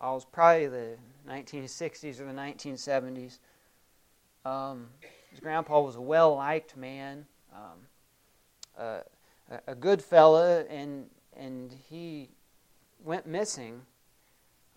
It 0.00 0.04
was 0.04 0.24
probably 0.24 0.66
the 0.66 0.96
1960s 1.26 2.20
or 2.20 2.26
the 2.26 2.32
1970s. 2.32 3.38
Um, 4.44 4.88
his 5.34 5.40
grandpa 5.40 5.80
was 5.80 5.96
a 5.96 6.00
well 6.00 6.36
liked 6.36 6.76
man, 6.76 7.26
um, 7.52 7.78
uh, 8.78 9.00
a 9.66 9.74
good 9.74 10.00
fella, 10.00 10.60
and, 10.66 11.06
and 11.36 11.74
he 11.90 12.30
went 13.02 13.26
missing. 13.26 13.80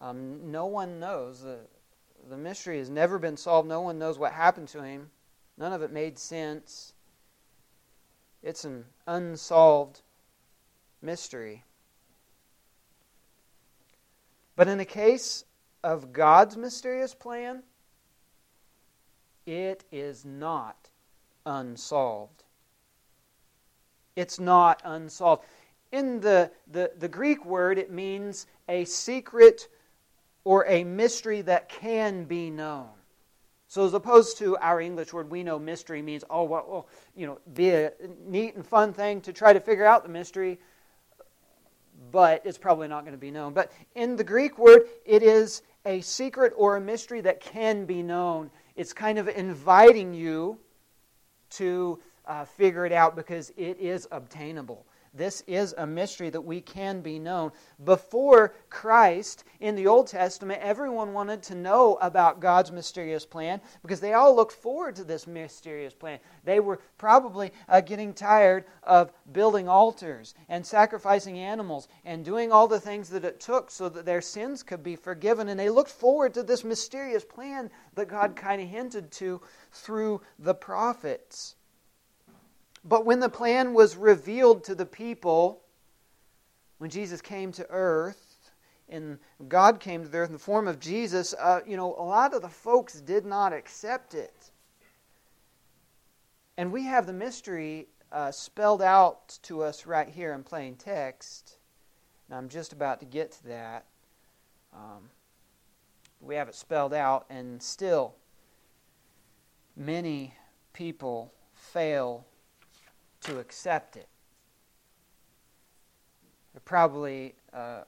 Um, 0.01 0.49
no 0.51 0.65
one 0.65 0.99
knows. 0.99 1.43
The, 1.43 1.59
the 2.27 2.37
mystery 2.37 2.79
has 2.79 2.89
never 2.89 3.19
been 3.19 3.37
solved. 3.37 3.69
No 3.69 3.81
one 3.81 3.99
knows 3.99 4.17
what 4.17 4.31
happened 4.31 4.67
to 4.69 4.81
him. 4.81 5.11
None 5.59 5.73
of 5.73 5.83
it 5.83 5.91
made 5.91 6.17
sense. 6.17 6.93
It's 8.41 8.65
an 8.65 8.85
unsolved 9.05 10.01
mystery. 11.03 11.65
But 14.55 14.67
in 14.67 14.79
the 14.79 14.85
case 14.85 15.45
of 15.83 16.11
God's 16.11 16.57
mysterious 16.57 17.13
plan, 17.13 17.61
it 19.47 19.85
is 19.91 20.25
not 20.25 20.89
unsolved. 21.45 22.43
It's 24.15 24.39
not 24.39 24.81
unsolved. 24.83 25.43
In 25.91 26.19
the, 26.19 26.51
the, 26.69 26.91
the 26.99 27.07
Greek 27.07 27.45
word, 27.45 27.77
it 27.77 27.91
means 27.91 28.45
a 28.67 28.83
secret 28.85 29.69
or 30.43 30.65
a 30.67 30.83
mystery 30.83 31.41
that 31.41 31.69
can 31.69 32.25
be 32.25 32.49
known. 32.49 32.89
So, 33.69 33.85
as 33.85 33.93
opposed 33.93 34.37
to 34.37 34.57
our 34.57 34.79
English 34.79 35.11
word, 35.11 35.29
we 35.29 35.43
know 35.43 35.59
mystery 35.59 36.01
means, 36.01 36.23
oh, 36.29 36.43
well, 36.43 36.65
oh, 36.69 36.85
you 37.15 37.27
know, 37.27 37.39
be 37.53 37.71
a 37.71 37.91
neat 38.25 38.55
and 38.55 38.65
fun 38.65 38.93
thing 38.93 39.19
to 39.21 39.33
try 39.33 39.51
to 39.51 39.59
figure 39.59 39.85
out 39.85 40.03
the 40.03 40.09
mystery, 40.09 40.57
but 42.11 42.41
it's 42.45 42.57
probably 42.57 42.87
not 42.87 43.01
going 43.01 43.11
to 43.13 43.19
be 43.19 43.31
known. 43.31 43.53
But 43.53 43.73
in 43.93 44.15
the 44.15 44.23
Greek 44.23 44.57
word, 44.57 44.83
it 45.05 45.21
is 45.21 45.63
a 45.85 45.99
secret 45.99 46.53
or 46.55 46.77
a 46.77 46.81
mystery 46.81 47.19
that 47.21 47.41
can 47.41 47.85
be 47.85 48.01
known. 48.01 48.49
It's 48.77 48.93
kind 48.93 49.17
of 49.17 49.27
inviting 49.27 50.13
you 50.13 50.57
to 51.51 51.99
uh, 52.25 52.45
figure 52.45 52.85
it 52.85 52.91
out 52.91 53.15
because 53.15 53.51
it 53.57 53.79
is 53.79 54.07
obtainable. 54.11 54.85
This 55.17 55.41
is 55.47 55.73
a 55.79 55.87
mystery 55.87 56.29
that 56.29 56.41
we 56.41 56.61
can 56.61 57.01
be 57.01 57.17
known. 57.17 57.51
Before 57.83 58.53
Christ, 58.69 59.45
in 59.59 59.75
the 59.75 59.87
Old 59.87 60.07
Testament, 60.07 60.61
everyone 60.61 61.11
wanted 61.11 61.41
to 61.43 61.55
know 61.55 61.97
about 62.01 62.39
God's 62.39 62.71
mysterious 62.71 63.25
plan 63.25 63.59
because 63.81 63.99
they 63.99 64.13
all 64.13 64.35
looked 64.35 64.53
forward 64.53 64.95
to 64.97 65.03
this 65.03 65.25
mysterious 65.25 65.95
plan. 65.95 66.19
They 66.43 66.59
were 66.59 66.79
probably 66.99 67.51
uh, 67.67 67.81
getting 67.81 68.13
tired 68.13 68.65
of 68.83 69.11
building 69.31 69.67
altars 69.67 70.35
and 70.49 70.63
sacrificing 70.63 71.39
animals 71.39 71.87
and 72.05 72.23
doing 72.23 72.51
all 72.51 72.67
the 72.67 72.79
things 72.79 73.09
that 73.09 73.25
it 73.25 73.39
took 73.39 73.71
so 73.71 73.89
that 73.89 74.05
their 74.05 74.21
sins 74.21 74.61
could 74.61 74.83
be 74.83 74.95
forgiven. 74.95 75.49
And 75.49 75.59
they 75.59 75.71
looked 75.71 75.89
forward 75.89 76.35
to 76.35 76.43
this 76.43 76.63
mysterious 76.63 77.25
plan 77.25 77.71
that 77.95 78.07
God 78.07 78.35
kind 78.35 78.61
of 78.61 78.67
hinted 78.67 79.11
to 79.13 79.41
through 79.71 80.21
the 80.37 80.53
prophets. 80.53 81.55
But 82.87 83.05
when 83.05 83.19
the 83.19 83.29
plan 83.29 83.73
was 83.73 83.97
revealed 83.97 84.63
to 84.65 84.75
the 84.75 84.85
people, 84.85 85.61
when 86.77 86.89
Jesus 86.89 87.21
came 87.21 87.51
to 87.53 87.67
earth, 87.69 88.51
and 88.87 89.19
God 89.49 89.81
came 89.81 90.03
to 90.03 90.07
the 90.07 90.19
earth 90.19 90.29
in 90.29 90.33
the 90.33 90.39
form 90.39 90.69
of 90.69 90.79
Jesus, 90.79 91.35
uh, 91.37 91.59
you 91.67 91.75
know, 91.75 91.93
a 91.97 92.03
lot 92.03 92.33
of 92.33 92.41
the 92.41 92.49
folks 92.49 93.01
did 93.01 93.25
not 93.25 93.51
accept 93.51 94.13
it. 94.13 94.51
And 96.55 96.71
we 96.71 96.83
have 96.83 97.05
the 97.05 97.13
mystery 97.13 97.87
uh, 98.11 98.31
spelled 98.31 98.81
out 98.81 99.37
to 99.43 99.61
us 99.61 99.85
right 99.85 100.07
here 100.07 100.31
in 100.33 100.43
plain 100.43 100.75
text. 100.75 101.57
And 102.29 102.37
I'm 102.37 102.47
just 102.47 102.71
about 102.71 103.01
to 103.01 103.05
get 103.05 103.33
to 103.33 103.47
that. 103.47 103.85
Um, 104.73 105.09
we 106.21 106.35
have 106.35 106.47
it 106.47 106.55
spelled 106.55 106.93
out, 106.93 107.25
and 107.29 107.61
still, 107.61 108.15
many 109.75 110.33
people 110.73 111.33
fail 111.53 112.25
to 113.21 113.39
accept 113.39 113.95
it. 113.95 114.07
There 116.53 116.59
are 116.59 116.61
probably, 116.61 117.35
uh, 117.53 117.81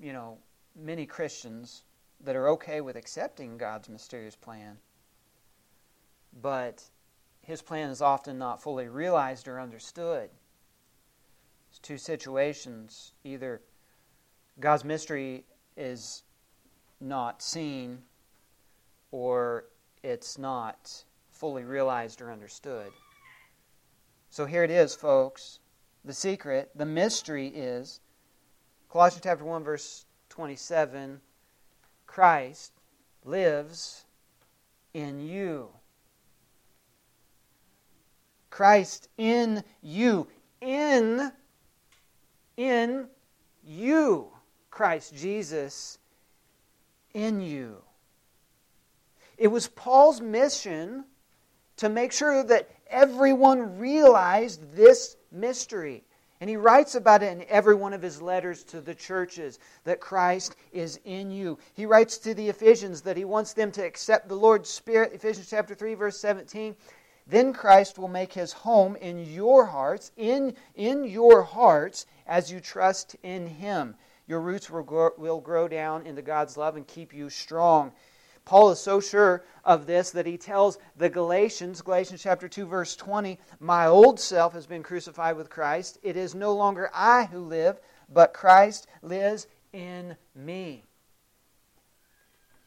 you 0.00 0.12
know, 0.12 0.38
many 0.74 1.06
Christians 1.06 1.82
that 2.22 2.36
are 2.36 2.48
okay 2.50 2.80
with 2.80 2.96
accepting 2.96 3.56
God's 3.56 3.88
mysterious 3.88 4.36
plan, 4.36 4.76
but 6.42 6.82
His 7.42 7.62
plan 7.62 7.90
is 7.90 8.02
often 8.02 8.38
not 8.38 8.62
fully 8.62 8.88
realized 8.88 9.48
or 9.48 9.60
understood. 9.60 10.30
There's 11.70 11.78
two 11.80 11.98
situations. 11.98 13.12
Either 13.24 13.62
God's 14.58 14.84
mystery 14.84 15.44
is 15.76 16.22
not 17.00 17.42
seen, 17.42 18.02
or 19.12 19.64
it's 20.02 20.38
not 20.38 21.04
fully 21.30 21.64
realized 21.64 22.20
or 22.20 22.30
understood. 22.30 22.92
So 24.30 24.46
here 24.46 24.62
it 24.62 24.70
is, 24.70 24.94
folks. 24.94 25.58
The 26.04 26.14
secret, 26.14 26.70
the 26.74 26.86
mystery 26.86 27.48
is 27.48 28.00
Colossians 28.90 29.22
chapter 29.22 29.44
1 29.44 29.62
verse 29.62 30.06
27, 30.30 31.20
Christ 32.06 32.72
lives 33.24 34.04
in 34.94 35.20
you. 35.20 35.68
Christ 38.50 39.08
in 39.16 39.62
you. 39.82 40.26
In 40.60 41.32
in 42.56 43.06
you. 43.64 44.28
Christ 44.70 45.14
Jesus 45.16 45.98
in 47.14 47.40
you. 47.40 47.76
It 49.38 49.48
was 49.48 49.68
Paul's 49.68 50.20
mission 50.20 51.04
to 51.76 51.88
make 51.88 52.12
sure 52.12 52.42
that 52.42 52.68
everyone 52.90 53.78
realized 53.78 54.74
this 54.74 55.16
mystery. 55.32 56.04
And 56.40 56.48
he 56.48 56.56
writes 56.56 56.94
about 56.94 57.22
it 57.22 57.32
in 57.32 57.44
every 57.48 57.74
one 57.74 57.92
of 57.92 58.00
his 58.00 58.22
letters 58.22 58.64
to 58.64 58.80
the 58.80 58.94
churches 58.94 59.58
that 59.84 60.00
Christ 60.00 60.56
is 60.72 60.98
in 61.04 61.30
you. 61.30 61.58
He 61.74 61.84
writes 61.84 62.16
to 62.18 62.32
the 62.32 62.48
Ephesians 62.48 63.02
that 63.02 63.18
he 63.18 63.26
wants 63.26 63.52
them 63.52 63.70
to 63.72 63.84
accept 63.84 64.28
the 64.28 64.34
Lord's 64.34 64.70
Spirit. 64.70 65.12
Ephesians 65.12 65.50
chapter 65.50 65.74
3 65.74 65.94
verse 65.94 66.18
17. 66.18 66.74
Then 67.26 67.52
Christ 67.52 67.98
will 67.98 68.08
make 68.08 68.32
his 68.32 68.52
home 68.52 68.96
in 68.96 69.24
your 69.32 69.66
hearts, 69.66 70.12
in, 70.16 70.56
in 70.74 71.04
your 71.04 71.42
hearts 71.42 72.06
as 72.26 72.50
you 72.50 72.58
trust 72.58 73.16
in 73.22 73.46
him. 73.46 73.94
Your 74.26 74.40
roots 74.40 74.70
will 74.70 74.82
grow, 74.82 75.10
will 75.18 75.40
grow 75.40 75.68
down 75.68 76.06
into 76.06 76.22
God's 76.22 76.56
love 76.56 76.76
and 76.76 76.86
keep 76.86 77.12
you 77.12 77.28
strong. 77.28 77.92
Paul 78.44 78.70
is 78.70 78.80
so 78.80 79.00
sure 79.00 79.44
of 79.64 79.86
this 79.86 80.10
that 80.10 80.26
he 80.26 80.36
tells 80.36 80.78
the 80.96 81.08
Galatians, 81.08 81.82
Galatians 81.82 82.22
chapter 82.22 82.48
2 82.48 82.66
verse 82.66 82.96
20, 82.96 83.38
"My 83.60 83.86
old 83.86 84.18
self 84.18 84.52
has 84.54 84.66
been 84.66 84.82
crucified 84.82 85.36
with 85.36 85.50
Christ. 85.50 85.98
It 86.02 86.16
is 86.16 86.34
no 86.34 86.54
longer 86.54 86.90
I 86.92 87.24
who 87.24 87.40
live, 87.40 87.80
but 88.08 88.34
Christ 88.34 88.86
lives 89.02 89.46
in 89.72 90.16
me." 90.34 90.84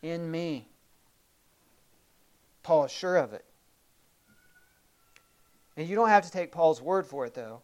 In 0.01 0.29
me. 0.29 0.69
Paul 2.61 2.85
is 2.85 2.91
sure 2.91 3.17
of 3.17 3.33
it. 3.33 3.45
And 5.75 5.87
you 5.87 5.95
don't 5.95 6.09
have 6.09 6.25
to 6.25 6.31
take 6.31 6.51
Paul's 6.51 6.81
word 6.81 7.05
for 7.07 7.25
it 7.25 7.33
though. 7.33 7.61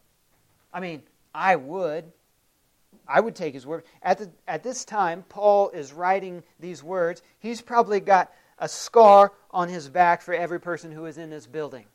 I 0.74 0.80
mean, 0.80 1.04
I 1.34 1.56
would. 1.56 2.12
I 3.10 3.20
would 3.20 3.36
take 3.36 3.56
his 3.56 3.66
word. 3.66 3.84
At, 4.04 4.20
the, 4.20 4.32
at 4.48 4.64
this 4.64 4.86
time, 4.86 5.26
Paul 5.28 5.70
is 5.72 5.92
writing 5.92 6.44
these 6.60 6.84
words. 6.84 7.24
He's 7.40 7.62
probably 7.62 8.00
got 8.00 8.32
a 8.60 8.70
scar 8.70 9.34
on 9.50 9.68
his 9.68 9.90
back 9.90 10.22
for 10.22 10.34
every 10.34 10.60
person 10.60 10.92
who 10.92 11.06
is 11.06 11.18
in 11.18 11.32
this 11.32 11.48
building. 11.48 11.86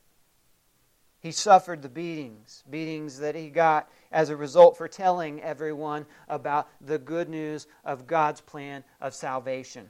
He 1.20 1.30
suffered 1.30 1.82
the 1.82 1.88
beatings, 1.88 2.64
beatings 2.68 3.18
that 3.20 3.34
he 3.34 3.48
got 3.48 3.88
as 4.12 4.28
a 4.28 4.36
result 4.36 4.76
for 4.76 4.88
telling 4.88 5.40
everyone 5.40 6.04
about 6.28 6.68
the 6.80 6.98
good 6.98 7.28
news 7.28 7.66
of 7.84 8.06
God's 8.06 8.40
plan 8.40 8.84
of 9.00 9.14
salvation. 9.14 9.88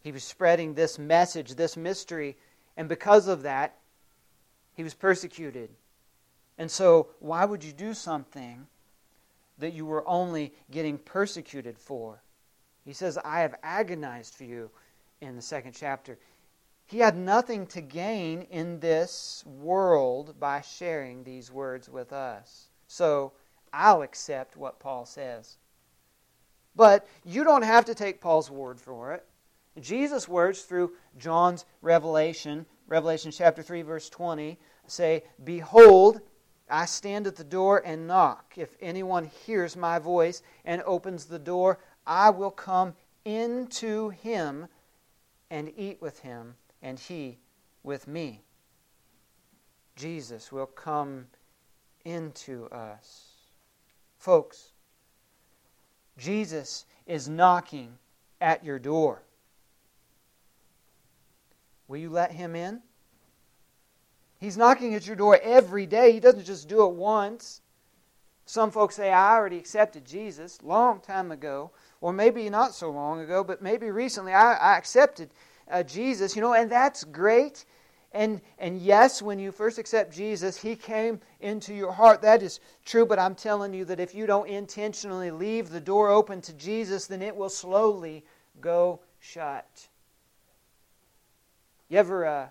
He 0.00 0.10
was 0.10 0.24
spreading 0.24 0.74
this 0.74 0.98
message, 0.98 1.54
this 1.54 1.76
mystery, 1.76 2.36
and 2.76 2.88
because 2.88 3.28
of 3.28 3.42
that, 3.42 3.76
he 4.74 4.82
was 4.82 4.94
persecuted. 4.94 5.70
And 6.58 6.70
so, 6.70 7.10
why 7.20 7.44
would 7.44 7.62
you 7.62 7.72
do 7.72 7.94
something 7.94 8.66
that 9.62 9.72
you 9.72 9.86
were 9.86 10.06
only 10.08 10.52
getting 10.70 10.98
persecuted 10.98 11.78
for. 11.78 12.20
He 12.84 12.92
says, 12.92 13.16
I 13.24 13.40
have 13.40 13.54
agonized 13.62 14.34
for 14.34 14.44
you 14.44 14.70
in 15.20 15.36
the 15.36 15.42
second 15.42 15.72
chapter. 15.72 16.18
He 16.84 16.98
had 16.98 17.16
nothing 17.16 17.66
to 17.68 17.80
gain 17.80 18.42
in 18.50 18.80
this 18.80 19.44
world 19.46 20.34
by 20.38 20.60
sharing 20.62 21.22
these 21.22 21.50
words 21.50 21.88
with 21.88 22.12
us. 22.12 22.68
So 22.88 23.32
I'll 23.72 24.02
accept 24.02 24.56
what 24.56 24.80
Paul 24.80 25.06
says. 25.06 25.56
But 26.74 27.06
you 27.24 27.44
don't 27.44 27.62
have 27.62 27.84
to 27.84 27.94
take 27.94 28.20
Paul's 28.20 28.50
word 28.50 28.80
for 28.80 29.12
it. 29.12 29.24
Jesus' 29.80 30.28
words 30.28 30.62
through 30.62 30.92
John's 31.18 31.64
revelation, 31.80 32.66
Revelation 32.88 33.30
chapter 33.30 33.62
3, 33.62 33.82
verse 33.82 34.10
20, 34.10 34.58
say, 34.86 35.22
Behold, 35.44 36.20
I 36.72 36.86
stand 36.86 37.26
at 37.26 37.36
the 37.36 37.44
door 37.44 37.82
and 37.84 38.06
knock. 38.06 38.54
If 38.56 38.74
anyone 38.80 39.30
hears 39.44 39.76
my 39.76 39.98
voice 39.98 40.42
and 40.64 40.82
opens 40.86 41.26
the 41.26 41.38
door, 41.38 41.78
I 42.06 42.30
will 42.30 42.50
come 42.50 42.94
into 43.26 44.08
him 44.08 44.68
and 45.50 45.70
eat 45.76 46.00
with 46.00 46.20
him, 46.20 46.56
and 46.80 46.98
He 46.98 47.38
with 47.82 48.08
me. 48.08 48.40
Jesus 49.96 50.50
will 50.50 50.66
come 50.66 51.26
into 52.06 52.70
us. 52.70 53.32
Folks, 54.16 54.72
Jesus 56.16 56.86
is 57.06 57.28
knocking 57.28 57.98
at 58.40 58.64
your 58.64 58.78
door. 58.78 59.22
Will 61.86 61.98
you 61.98 62.08
let 62.08 62.32
him 62.32 62.56
in? 62.56 62.80
He's 64.42 64.56
knocking 64.56 64.96
at 64.96 65.06
your 65.06 65.14
door 65.14 65.38
every 65.40 65.86
day. 65.86 66.10
He 66.10 66.18
doesn't 66.18 66.44
just 66.44 66.68
do 66.68 66.84
it 66.84 66.94
once. 66.94 67.60
Some 68.44 68.72
folks 68.72 68.96
say, 68.96 69.12
I 69.12 69.36
already 69.36 69.56
accepted 69.56 70.04
Jesus 70.04 70.60
long 70.64 70.98
time 70.98 71.30
ago, 71.30 71.70
or 72.00 72.12
maybe 72.12 72.50
not 72.50 72.74
so 72.74 72.90
long 72.90 73.20
ago, 73.20 73.44
but 73.44 73.62
maybe 73.62 73.88
recently 73.92 74.32
I, 74.32 74.54
I 74.54 74.76
accepted 74.76 75.30
uh, 75.70 75.84
Jesus, 75.84 76.34
you 76.34 76.42
know, 76.42 76.54
and 76.54 76.68
that's 76.68 77.04
great. 77.04 77.66
And, 78.10 78.40
and 78.58 78.80
yes, 78.80 79.22
when 79.22 79.38
you 79.38 79.52
first 79.52 79.78
accept 79.78 80.12
Jesus, 80.12 80.60
He 80.60 80.74
came 80.74 81.20
into 81.40 81.72
your 81.72 81.92
heart. 81.92 82.20
That 82.20 82.42
is 82.42 82.58
true, 82.84 83.06
but 83.06 83.20
I'm 83.20 83.36
telling 83.36 83.72
you 83.72 83.84
that 83.84 84.00
if 84.00 84.12
you 84.12 84.26
don't 84.26 84.48
intentionally 84.48 85.30
leave 85.30 85.70
the 85.70 85.80
door 85.80 86.10
open 86.10 86.40
to 86.40 86.52
Jesus, 86.54 87.06
then 87.06 87.22
it 87.22 87.36
will 87.36 87.48
slowly 87.48 88.24
go 88.60 88.98
shut. 89.20 89.86
You 91.88 91.98
ever, 91.98 92.26
uh, 92.26 92.48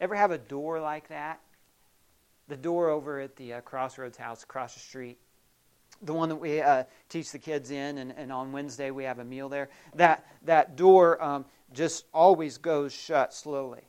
ever 0.00 0.14
have 0.14 0.30
a 0.30 0.38
door 0.38 0.80
like 0.80 1.08
that? 1.08 1.40
The 2.48 2.56
door 2.56 2.88
over 2.88 3.20
at 3.20 3.36
the 3.36 3.54
uh, 3.54 3.60
Crossroads 3.60 4.16
house 4.16 4.42
across 4.42 4.74
the 4.74 4.80
street. 4.80 5.18
The 6.02 6.14
one 6.14 6.28
that 6.28 6.36
we 6.36 6.60
uh, 6.60 6.84
teach 7.08 7.32
the 7.32 7.38
kids 7.38 7.70
in, 7.70 7.98
and, 7.98 8.14
and 8.16 8.32
on 8.32 8.52
Wednesday 8.52 8.90
we 8.90 9.04
have 9.04 9.18
a 9.18 9.24
meal 9.24 9.48
there. 9.48 9.68
That, 9.94 10.26
that 10.44 10.76
door 10.76 11.22
um, 11.22 11.44
just 11.72 12.04
always 12.14 12.58
goes 12.58 12.92
shut 12.92 13.34
slowly. 13.34 13.82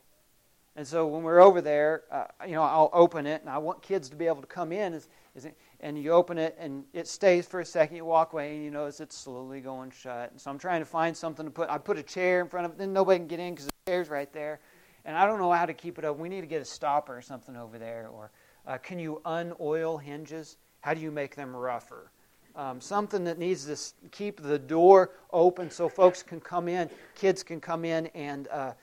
And 0.76 0.88
so 0.88 1.08
when 1.08 1.24
we're 1.24 1.41
over 1.41 1.62
there, 1.62 2.04
uh, 2.12 2.26
you 2.48 2.54
know, 2.54 2.63
I'll 2.63 2.89
open 2.93 3.28
it, 3.28 3.41
and 3.41 3.50
I 3.50 3.58
want 3.58 3.82
kids 3.82 4.10
to 4.10 4.15
be 4.15 4.28
able 4.28 4.41
to 4.41 4.48
come 4.48 4.72
in. 4.72 4.93
Is, 4.93 5.10
is 5.36 5.45
it, 5.45 5.58
and 5.82 6.02
you 6.02 6.12
open 6.12 6.38
it, 6.38 6.56
and 6.60 6.84
it 6.93 7.08
stays 7.08 7.45
for 7.45 7.60
a 7.60 7.65
second. 7.65 7.98
You 7.98 8.06
walk 8.06 8.34
away, 8.34 8.56
and 8.56 8.63
you 8.63 8.72
notice 8.72 9.00
it's 9.00 9.17
slowly 9.17 9.62
going 9.62 9.91
shut. 9.91 10.32
And 10.32 10.39
so 10.39 10.50
I'm 10.50 10.58
trying 10.58 10.80
to 10.80 10.86
find 10.86 11.15
something 11.15 11.45
to 11.45 11.52
put. 11.52 11.69
I 11.69 11.78
put 11.78 11.98
a 11.98 12.04
chair 12.04 12.41
in 12.41 12.48
front 12.48 12.65
of 12.65 12.72
it, 12.72 12.78
then 12.78 12.93
nobody 12.93 13.19
can 13.19 13.28
get 13.28 13.39
in 13.39 13.54
because 13.54 13.65
the 13.65 13.74
chair's 13.88 14.10
right 14.10 14.32
there 14.32 14.60
and 15.06 15.18
I 15.18 15.26
don't 15.26 15.40
know 15.40 15.52
how 15.52 15.66
to 15.66 15.74
keep 15.74 15.98
it 15.98 16.06
open. 16.06 16.22
We 16.22 16.30
need 16.30 16.42
to 16.42 16.48
get 16.48 16.62
a 16.62 16.66
stopper 16.66 17.18
or 17.18 17.22
something 17.22 17.56
over 17.56 17.78
there. 17.78 18.10
Or 18.12 18.32
uh, 18.68 18.78
can 18.78 19.00
you 19.00 19.22
unoil 19.26 20.02
hinges? 20.02 20.58
How 20.82 20.94
do 20.94 21.02
you 21.02 21.12
make 21.12 21.36
them 21.36 21.56
rougher? 21.56 22.12
Um, 22.56 22.82
something 22.82 23.24
that 23.26 23.38
needs 23.38 23.66
to 23.66 24.10
keep 24.12 24.42
the 24.42 24.60
door 24.60 25.12
open 25.32 25.70
so 25.70 25.88
folks 25.88 26.24
can 26.24 26.40
come 26.40 26.68
in, 26.68 26.90
kids 27.16 27.44
can 27.44 27.62
come 27.62 27.86
in 27.86 28.08
and 28.08 28.48
uh, 28.50 28.74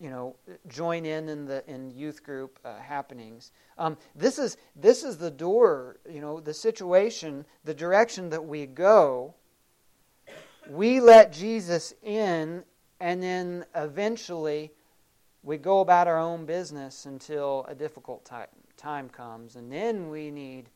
you 0.00 0.08
know 0.08 0.34
join 0.68 1.04
in 1.04 1.28
in 1.28 1.44
the 1.44 1.62
in 1.68 1.90
youth 1.90 2.22
group 2.22 2.58
uh, 2.64 2.78
happenings. 2.78 3.52
Um, 3.78 3.98
this 4.14 4.38
is 4.38 4.56
this 4.74 5.04
is 5.04 5.18
the 5.18 5.30
door. 5.30 5.98
You 6.10 6.20
know 6.20 6.40
the 6.40 6.54
situation, 6.54 7.44
the 7.64 7.74
direction 7.74 8.30
that 8.30 8.44
we 8.44 8.66
go. 8.66 9.34
We 10.68 11.00
let 11.00 11.32
Jesus 11.32 11.92
in, 12.02 12.62
and 13.00 13.22
then 13.22 13.64
eventually 13.74 14.72
we 15.42 15.56
go 15.56 15.80
about 15.80 16.06
our 16.06 16.18
own 16.18 16.44
business 16.44 17.06
until 17.06 17.64
a 17.68 17.74
difficult 17.74 18.24
time, 18.24 18.48
time 18.76 19.08
comes, 19.08 19.56
and 19.56 19.72
then 19.72 20.10
we 20.10 20.30
need, 20.30 20.68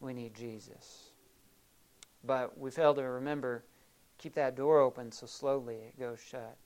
we 0.00 0.12
need 0.12 0.34
Jesus. 0.34 1.10
But 2.24 2.58
we 2.58 2.70
fail 2.70 2.94
to 2.94 3.02
remember, 3.02 3.64
keep 4.18 4.34
that 4.34 4.56
door 4.56 4.80
open 4.80 5.10
so 5.10 5.26
slowly 5.26 5.76
it 5.76 5.98
goes 5.98 6.20
shut. 6.20 6.56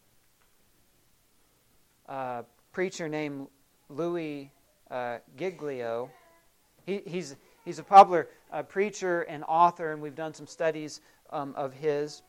A 2.06 2.44
preacher 2.72 3.08
named 3.08 3.48
Louis 3.88 4.50
uh, 4.90 5.18
Giglio, 5.36 6.10
he, 6.84 7.02
he's, 7.06 7.36
he's 7.64 7.78
a 7.78 7.84
popular 7.84 8.28
uh, 8.52 8.62
preacher 8.62 9.22
and 9.22 9.44
author, 9.44 9.92
and 9.92 10.02
we've 10.02 10.14
done 10.14 10.34
some 10.34 10.46
studies 10.46 11.00
um, 11.30 11.54
of 11.56 11.72
his 11.72 12.22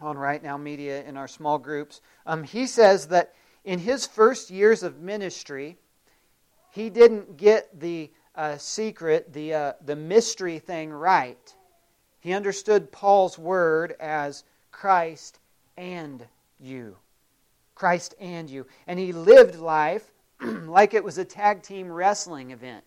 on 0.00 0.18
Right 0.18 0.42
Now 0.42 0.56
Media 0.56 1.04
in 1.04 1.16
our 1.16 1.28
small 1.28 1.58
groups. 1.58 2.00
Um, 2.26 2.42
he 2.42 2.66
says 2.66 3.06
that 3.08 3.34
in 3.64 3.78
his 3.78 4.06
first 4.06 4.50
years 4.50 4.82
of 4.82 5.00
ministry, 5.00 5.78
he 6.70 6.90
didn't 6.90 7.36
get 7.36 7.78
the 7.78 8.10
uh, 8.34 8.56
secret, 8.56 9.32
the, 9.32 9.54
uh, 9.54 9.72
the 9.84 9.96
mystery 9.96 10.58
thing 10.58 10.90
right. 10.90 11.54
He 12.20 12.32
understood 12.32 12.92
Paul's 12.92 13.38
word 13.38 13.94
as 14.00 14.44
Christ 14.70 15.38
and 15.76 16.24
you. 16.58 16.96
Christ 17.74 18.14
and 18.20 18.48
you. 18.48 18.66
And 18.86 18.98
he 18.98 19.12
lived 19.12 19.56
life 19.56 20.10
like 20.40 20.94
it 20.94 21.04
was 21.04 21.18
a 21.18 21.24
tag 21.24 21.62
team 21.62 21.90
wrestling 21.90 22.50
event. 22.50 22.84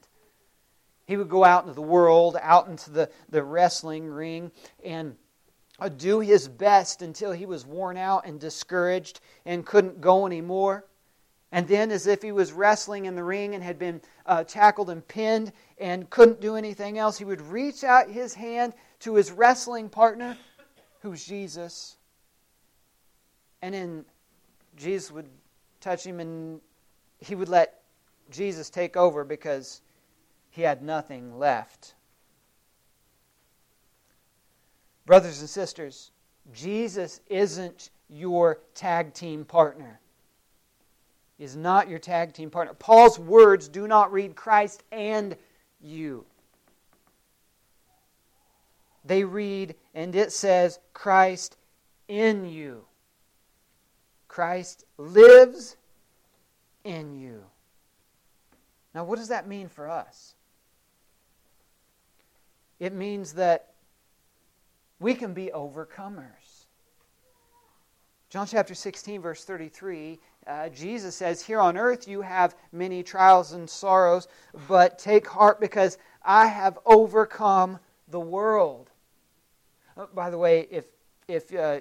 He 1.05 1.17
would 1.17 1.29
go 1.29 1.43
out 1.43 1.63
into 1.63 1.75
the 1.75 1.81
world, 1.81 2.37
out 2.41 2.67
into 2.67 2.89
the, 2.89 3.09
the 3.29 3.43
wrestling 3.43 4.07
ring, 4.07 4.51
and 4.83 5.15
do 5.97 6.19
his 6.19 6.47
best 6.47 7.01
until 7.01 7.31
he 7.31 7.45
was 7.45 7.65
worn 7.65 7.97
out 7.97 8.25
and 8.25 8.39
discouraged 8.39 9.19
and 9.45 9.65
couldn't 9.65 10.01
go 10.01 10.25
anymore. 10.25 10.85
And 11.51 11.67
then, 11.67 11.91
as 11.91 12.07
if 12.07 12.21
he 12.21 12.31
was 12.31 12.51
wrestling 12.51 13.05
in 13.05 13.15
the 13.15 13.23
ring 13.23 13.55
and 13.55 13.63
had 13.63 13.79
been 13.79 14.01
uh, 14.25 14.43
tackled 14.43 14.89
and 14.89 15.07
pinned 15.07 15.53
and 15.77 16.09
couldn't 16.09 16.41
do 16.41 16.55
anything 16.55 16.97
else, 16.97 17.17
he 17.17 17.25
would 17.25 17.41
reach 17.41 17.83
out 17.83 18.09
his 18.09 18.33
hand 18.33 18.73
to 19.01 19.15
his 19.15 19.31
wrestling 19.31 19.89
partner, 19.89 20.37
who's 21.01 21.25
Jesus. 21.25 21.97
And 23.61 23.73
then 23.73 24.05
Jesus 24.75 25.11
would 25.11 25.29
touch 25.79 26.05
him 26.05 26.19
and 26.19 26.59
he 27.19 27.35
would 27.35 27.49
let 27.49 27.83
Jesus 28.31 28.69
take 28.69 28.97
over 28.97 29.23
because 29.23 29.81
he 30.49 30.61
had 30.61 30.81
nothing 30.81 31.37
left 31.37 31.95
Brothers 35.05 35.39
and 35.39 35.49
sisters, 35.49 36.11
Jesus 36.53 37.21
isn't 37.27 37.89
your 38.09 38.59
tag 38.73 39.13
team 39.13 39.45
partner. 39.45 39.99
He 41.37 41.43
is 41.43 41.55
not 41.55 41.89
your 41.89 41.99
tag 41.99 42.33
team 42.33 42.49
partner. 42.49 42.73
Paul's 42.73 43.19
words 43.19 43.67
do 43.67 43.87
not 43.87 44.11
read 44.11 44.35
Christ 44.35 44.83
and 44.91 45.35
you. 45.81 46.25
They 49.03 49.23
read, 49.23 49.75
and 49.93 50.15
it 50.15 50.31
says, 50.31 50.79
Christ 50.93 51.57
in 52.07 52.45
you. 52.45 52.85
Christ 54.27 54.85
lives 54.97 55.77
in 56.83 57.15
you. 57.19 57.43
Now, 58.95 59.03
what 59.03 59.19
does 59.19 59.27
that 59.27 59.47
mean 59.47 59.67
for 59.67 59.89
us? 59.89 60.35
It 62.79 62.93
means 62.93 63.33
that 63.33 63.74
we 64.99 65.13
can 65.13 65.33
be 65.33 65.51
overcomers. 65.53 66.65
John 68.29 68.47
chapter 68.47 68.73
16, 68.73 69.21
verse 69.21 69.45
33, 69.45 70.19
uh, 70.47 70.69
Jesus 70.69 71.15
says, 71.15 71.41
Here 71.41 71.59
on 71.59 71.77
earth 71.77 72.07
you 72.07 72.21
have 72.21 72.55
many 72.71 73.01
trials 73.01 73.53
and 73.53 73.69
sorrows, 73.69 74.27
but 74.67 74.99
take 74.99 75.27
heart 75.27 75.59
because 75.59 75.97
I 76.23 76.47
have 76.47 76.77
overcome 76.85 77.79
the 78.09 78.19
world. 78.19 78.89
Uh, 79.95 80.07
by 80.13 80.29
the 80.29 80.37
way, 80.37 80.67
if, 80.69 80.85
if 81.27 81.53
uh, 81.55 81.79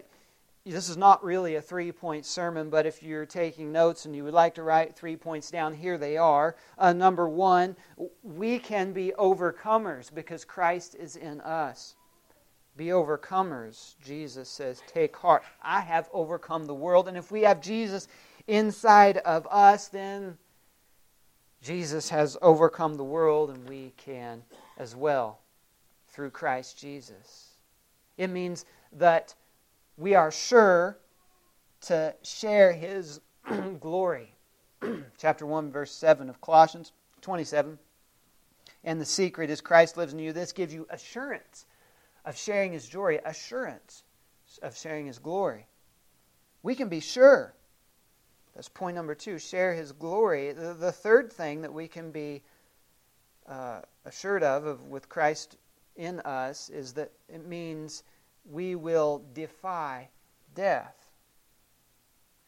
this 0.64 0.88
is 0.88 0.96
not 0.96 1.24
really 1.24 1.56
a 1.56 1.62
three 1.62 1.92
point 1.92 2.24
sermon, 2.24 2.70
but 2.70 2.86
if 2.86 3.02
you're 3.02 3.26
taking 3.26 3.72
notes 3.72 4.06
and 4.06 4.14
you 4.14 4.24
would 4.24 4.34
like 4.34 4.54
to 4.54 4.62
write 4.62 4.94
three 4.94 5.16
points 5.16 5.50
down, 5.50 5.74
here 5.74 5.98
they 5.98 6.16
are. 6.16 6.56
Uh, 6.78 6.92
number 6.92 7.28
one, 7.28 7.76
we 8.22 8.58
can 8.58 8.92
be 8.92 9.12
overcomers 9.18 10.14
because 10.14 10.44
Christ 10.44 10.94
is 10.94 11.16
in 11.16 11.40
us. 11.40 11.96
Be 12.76 12.86
overcomers, 12.86 13.94
Jesus 14.02 14.48
says. 14.48 14.82
Take 14.86 15.16
heart. 15.16 15.44
I 15.62 15.80
have 15.80 16.08
overcome 16.12 16.66
the 16.66 16.74
world. 16.74 17.06
And 17.06 17.16
if 17.16 17.30
we 17.30 17.42
have 17.42 17.60
Jesus 17.60 18.08
inside 18.48 19.18
of 19.18 19.46
us, 19.50 19.88
then 19.88 20.36
Jesus 21.62 22.10
has 22.10 22.36
overcome 22.42 22.96
the 22.96 23.04
world, 23.04 23.50
and 23.50 23.66
we 23.68 23.92
can 23.96 24.42
as 24.76 24.94
well 24.94 25.38
through 26.08 26.30
Christ 26.30 26.78
Jesus. 26.78 27.54
It 28.18 28.28
means 28.28 28.66
that 28.92 29.34
we 29.96 30.14
are 30.14 30.30
sure 30.30 30.98
to 31.82 32.14
share 32.22 32.72
his 32.72 33.20
glory. 33.80 34.34
Chapter 35.18 35.46
1, 35.46 35.70
verse 35.70 35.92
7 35.92 36.28
of 36.28 36.40
Colossians 36.40 36.92
27. 37.20 37.78
And 38.82 39.00
the 39.00 39.04
secret 39.04 39.48
is 39.48 39.60
Christ 39.60 39.96
lives 39.96 40.12
in 40.12 40.18
you. 40.18 40.32
This 40.32 40.52
gives 40.52 40.74
you 40.74 40.86
assurance 40.90 41.66
of 42.24 42.36
sharing 42.36 42.72
his 42.72 42.86
joy, 42.86 43.20
assurance 43.24 44.02
of 44.62 44.76
sharing 44.76 45.06
his 45.06 45.18
glory. 45.18 45.66
We 46.62 46.74
can 46.74 46.88
be 46.88 47.00
sure. 47.00 47.54
That's 48.54 48.68
point 48.68 48.94
number 48.94 49.14
two 49.14 49.38
share 49.38 49.74
his 49.74 49.92
glory. 49.92 50.52
The, 50.52 50.74
the 50.74 50.92
third 50.92 51.32
thing 51.32 51.62
that 51.62 51.72
we 51.72 51.88
can 51.88 52.10
be 52.10 52.42
uh, 53.46 53.80
assured 54.04 54.42
of, 54.42 54.64
of 54.64 54.86
with 54.86 55.08
Christ 55.08 55.56
in 55.96 56.20
us 56.20 56.70
is 56.70 56.94
that 56.94 57.10
it 57.28 57.46
means 57.46 58.02
we 58.50 58.74
will 58.74 59.22
defy 59.34 60.08
death. 60.54 60.94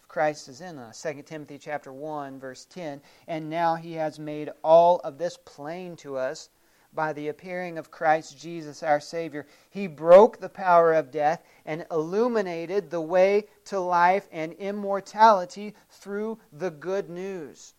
Christ 0.08 0.48
is 0.48 0.60
in 0.60 0.78
us. 0.78 1.02
2 1.02 1.22
Timothy 1.22 1.58
chapter 1.58 1.92
1 1.92 2.38
verse 2.38 2.64
10, 2.66 3.02
and 3.26 3.50
now 3.50 3.74
he 3.74 3.94
has 3.94 4.18
made 4.18 4.50
all 4.62 5.00
of 5.00 5.18
this 5.18 5.36
plain 5.44 5.96
to 5.96 6.16
us 6.16 6.48
by 6.96 7.12
the 7.12 7.28
appearing 7.28 7.78
of 7.78 7.92
Christ 7.92 8.36
Jesus 8.36 8.82
our 8.82 8.98
Savior. 8.98 9.46
He 9.70 9.86
broke 9.86 10.40
the 10.40 10.48
power 10.48 10.92
of 10.92 11.12
death 11.12 11.44
and 11.64 11.86
illuminated 11.92 12.90
the 12.90 13.00
way 13.00 13.44
to 13.66 13.78
life 13.78 14.26
and 14.32 14.52
immortality 14.54 15.74
through 15.90 16.38
the 16.52 16.70
good 16.70 17.08
news. 17.08 17.74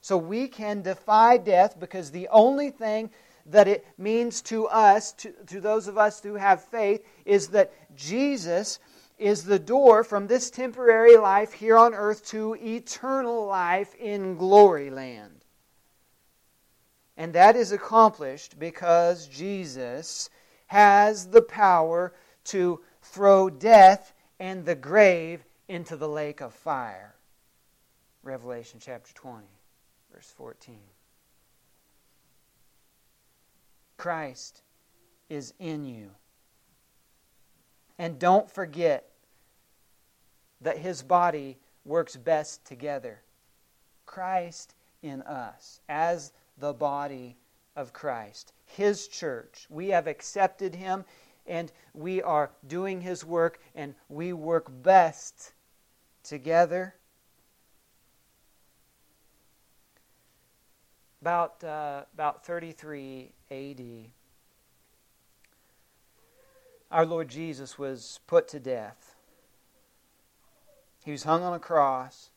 So 0.00 0.16
we 0.16 0.48
can 0.48 0.82
defy 0.82 1.36
death 1.36 1.78
because 1.78 2.10
the 2.10 2.26
only 2.28 2.70
thing 2.70 3.10
that 3.46 3.68
it 3.68 3.86
means 3.98 4.40
to 4.42 4.66
us, 4.66 5.12
to, 5.12 5.32
to 5.46 5.60
those 5.60 5.86
of 5.86 5.98
us 5.98 6.20
who 6.20 6.34
have 6.34 6.64
faith, 6.64 7.04
is 7.24 7.48
that 7.48 7.72
Jesus 7.94 8.80
is 9.18 9.44
the 9.44 9.58
door 9.58 10.02
from 10.02 10.26
this 10.26 10.50
temporary 10.50 11.16
life 11.16 11.52
here 11.52 11.78
on 11.78 11.94
earth 11.94 12.26
to 12.26 12.56
eternal 12.56 13.46
life 13.46 13.94
in 13.96 14.36
glory 14.36 14.90
land. 14.90 15.41
And 17.16 17.34
that 17.34 17.56
is 17.56 17.72
accomplished 17.72 18.58
because 18.58 19.26
Jesus 19.26 20.30
has 20.66 21.26
the 21.26 21.42
power 21.42 22.14
to 22.44 22.80
throw 23.02 23.50
death 23.50 24.14
and 24.40 24.64
the 24.64 24.74
grave 24.74 25.44
into 25.68 25.96
the 25.96 26.08
lake 26.08 26.40
of 26.40 26.52
fire. 26.54 27.14
Revelation 28.22 28.80
chapter 28.80 29.12
20, 29.14 29.46
verse 30.12 30.32
14. 30.36 30.78
Christ 33.96 34.62
is 35.28 35.54
in 35.58 35.84
you. 35.84 36.10
And 37.98 38.18
don't 38.18 38.50
forget 38.50 39.08
that 40.60 40.78
his 40.78 41.02
body 41.02 41.58
works 41.84 42.16
best 42.16 42.64
together. 42.64 43.20
Christ 44.06 44.74
in 45.02 45.22
us, 45.22 45.80
as 45.88 46.32
the 46.62 46.72
body 46.72 47.36
of 47.74 47.92
Christ, 47.92 48.52
his 48.64 49.08
church. 49.08 49.66
We 49.68 49.88
have 49.88 50.06
accepted 50.06 50.76
him 50.76 51.04
and 51.44 51.72
we 51.92 52.22
are 52.22 52.52
doing 52.68 53.00
his 53.00 53.24
work 53.24 53.58
and 53.74 53.96
we 54.08 54.32
work 54.32 54.68
best 54.70 55.54
together. 56.22 56.94
About, 61.20 61.64
uh, 61.64 62.02
about 62.14 62.46
33 62.46 63.32
AD, 63.50 63.82
our 66.92 67.04
Lord 67.04 67.28
Jesus 67.28 67.76
was 67.76 68.20
put 68.28 68.46
to 68.48 68.60
death. 68.60 69.16
He 71.04 71.10
was 71.10 71.24
hung 71.24 71.42
on 71.42 71.54
a 71.54 71.58
cross. 71.58 72.30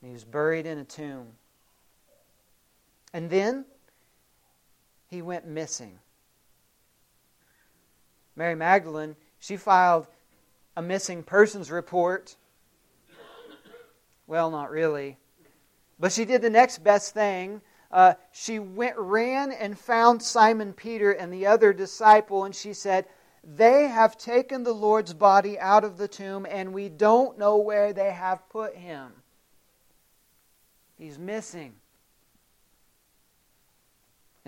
He 0.00 0.12
was 0.12 0.24
buried 0.24 0.64
in 0.64 0.78
a 0.78 0.84
tomb. 0.84 1.34
And 3.12 3.30
then 3.30 3.64
he 5.08 5.22
went 5.22 5.46
missing. 5.46 5.98
Mary 8.36 8.54
Magdalene, 8.54 9.16
she 9.38 9.56
filed 9.56 10.06
a 10.76 10.82
missing 10.82 11.22
persons 11.22 11.70
report. 11.70 12.36
Well, 14.26 14.50
not 14.50 14.70
really. 14.70 15.16
But 15.98 16.12
she 16.12 16.24
did 16.24 16.42
the 16.42 16.50
next 16.50 16.84
best 16.84 17.14
thing 17.14 17.62
uh, 17.90 18.14
she 18.32 18.58
went, 18.58 18.96
ran 18.98 19.52
and 19.52 19.78
found 19.78 20.22
Simon 20.22 20.72
Peter 20.72 21.12
and 21.12 21.32
the 21.32 21.46
other 21.46 21.72
disciple, 21.72 22.44
and 22.44 22.54
she 22.54 22.74
said, 22.74 23.06
They 23.42 23.88
have 23.88 24.18
taken 24.18 24.62
the 24.62 24.74
Lord's 24.74 25.14
body 25.14 25.58
out 25.58 25.84
of 25.84 25.96
the 25.96 26.08
tomb, 26.08 26.46
and 26.48 26.74
we 26.74 26.90
don't 26.90 27.38
know 27.38 27.56
where 27.56 27.92
they 27.92 28.10
have 28.10 28.46
put 28.50 28.76
him. 28.76 29.12
He's 30.98 31.18
missing. 31.18 31.76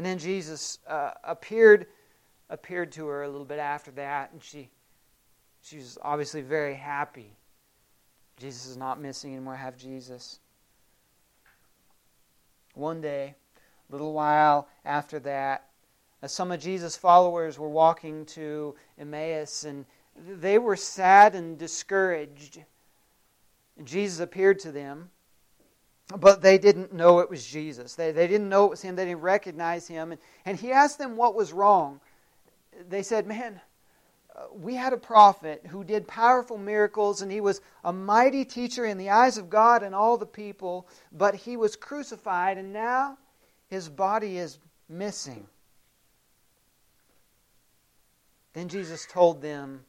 And 0.00 0.06
then 0.06 0.16
Jesus 0.16 0.78
uh, 0.86 1.10
appeared 1.24 1.84
appeared 2.48 2.90
to 2.92 3.06
her 3.08 3.24
a 3.24 3.28
little 3.28 3.44
bit 3.44 3.58
after 3.58 3.90
that, 3.90 4.32
and 4.32 4.42
she 4.42 4.70
she 5.60 5.76
was 5.76 5.98
obviously 6.00 6.40
very 6.40 6.74
happy. 6.74 7.36
Jesus 8.38 8.64
is 8.64 8.78
not 8.78 8.98
missing 8.98 9.34
anymore. 9.34 9.56
Have 9.56 9.76
Jesus. 9.76 10.40
One 12.72 13.02
day, 13.02 13.34
a 13.90 13.92
little 13.92 14.14
while 14.14 14.68
after 14.86 15.18
that, 15.18 15.68
uh, 16.22 16.28
some 16.28 16.50
of 16.50 16.60
Jesus' 16.60 16.96
followers 16.96 17.58
were 17.58 17.68
walking 17.68 18.24
to 18.24 18.74
Emmaus 18.98 19.64
and 19.64 19.84
they 20.16 20.56
were 20.56 20.76
sad 20.76 21.34
and 21.34 21.58
discouraged. 21.58 22.64
And 23.76 23.86
Jesus 23.86 24.18
appeared 24.20 24.60
to 24.60 24.72
them, 24.72 25.10
but 26.18 26.42
they 26.42 26.58
didn't 26.58 26.92
know 26.92 27.20
it 27.20 27.30
was 27.30 27.46
Jesus. 27.46 27.94
They, 27.94 28.12
they 28.12 28.26
didn't 28.26 28.48
know 28.48 28.66
it 28.66 28.70
was 28.70 28.82
him. 28.82 28.96
They 28.96 29.04
didn't 29.04 29.20
recognize 29.20 29.86
him. 29.86 30.12
And, 30.12 30.20
and 30.44 30.58
he 30.58 30.72
asked 30.72 30.98
them 30.98 31.16
what 31.16 31.34
was 31.34 31.52
wrong. 31.52 32.00
They 32.88 33.02
said, 33.02 33.26
Man, 33.26 33.60
uh, 34.34 34.44
we 34.52 34.74
had 34.74 34.92
a 34.92 34.98
prophet 34.98 35.66
who 35.68 35.84
did 35.84 36.08
powerful 36.08 36.58
miracles, 36.58 37.22
and 37.22 37.30
he 37.30 37.40
was 37.40 37.60
a 37.84 37.92
mighty 37.92 38.44
teacher 38.44 38.84
in 38.84 38.98
the 38.98 39.10
eyes 39.10 39.38
of 39.38 39.50
God 39.50 39.82
and 39.82 39.94
all 39.94 40.16
the 40.16 40.26
people, 40.26 40.88
but 41.12 41.34
he 41.34 41.56
was 41.56 41.76
crucified, 41.76 42.58
and 42.58 42.72
now 42.72 43.18
his 43.68 43.88
body 43.88 44.38
is 44.38 44.58
missing. 44.88 45.46
Then 48.52 48.68
Jesus 48.68 49.06
told 49.06 49.42
them 49.42 49.84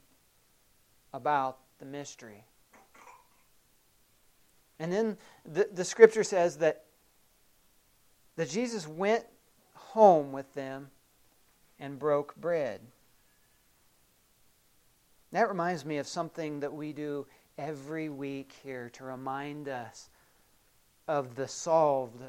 about 1.12 1.58
the 1.78 1.84
mystery. 1.84 2.44
And 4.82 4.92
then 4.92 5.16
the, 5.44 5.68
the 5.72 5.84
scripture 5.84 6.24
says 6.24 6.56
that, 6.56 6.86
that 8.34 8.50
Jesus 8.50 8.88
went 8.88 9.24
home 9.74 10.32
with 10.32 10.52
them 10.54 10.90
and 11.78 12.00
broke 12.00 12.34
bread. 12.34 12.80
That 15.30 15.48
reminds 15.48 15.84
me 15.84 15.98
of 15.98 16.08
something 16.08 16.58
that 16.60 16.72
we 16.72 16.92
do 16.92 17.28
every 17.56 18.08
week 18.08 18.56
here 18.64 18.90
to 18.94 19.04
remind 19.04 19.68
us 19.68 20.10
of 21.06 21.36
the 21.36 21.46
solved 21.46 22.20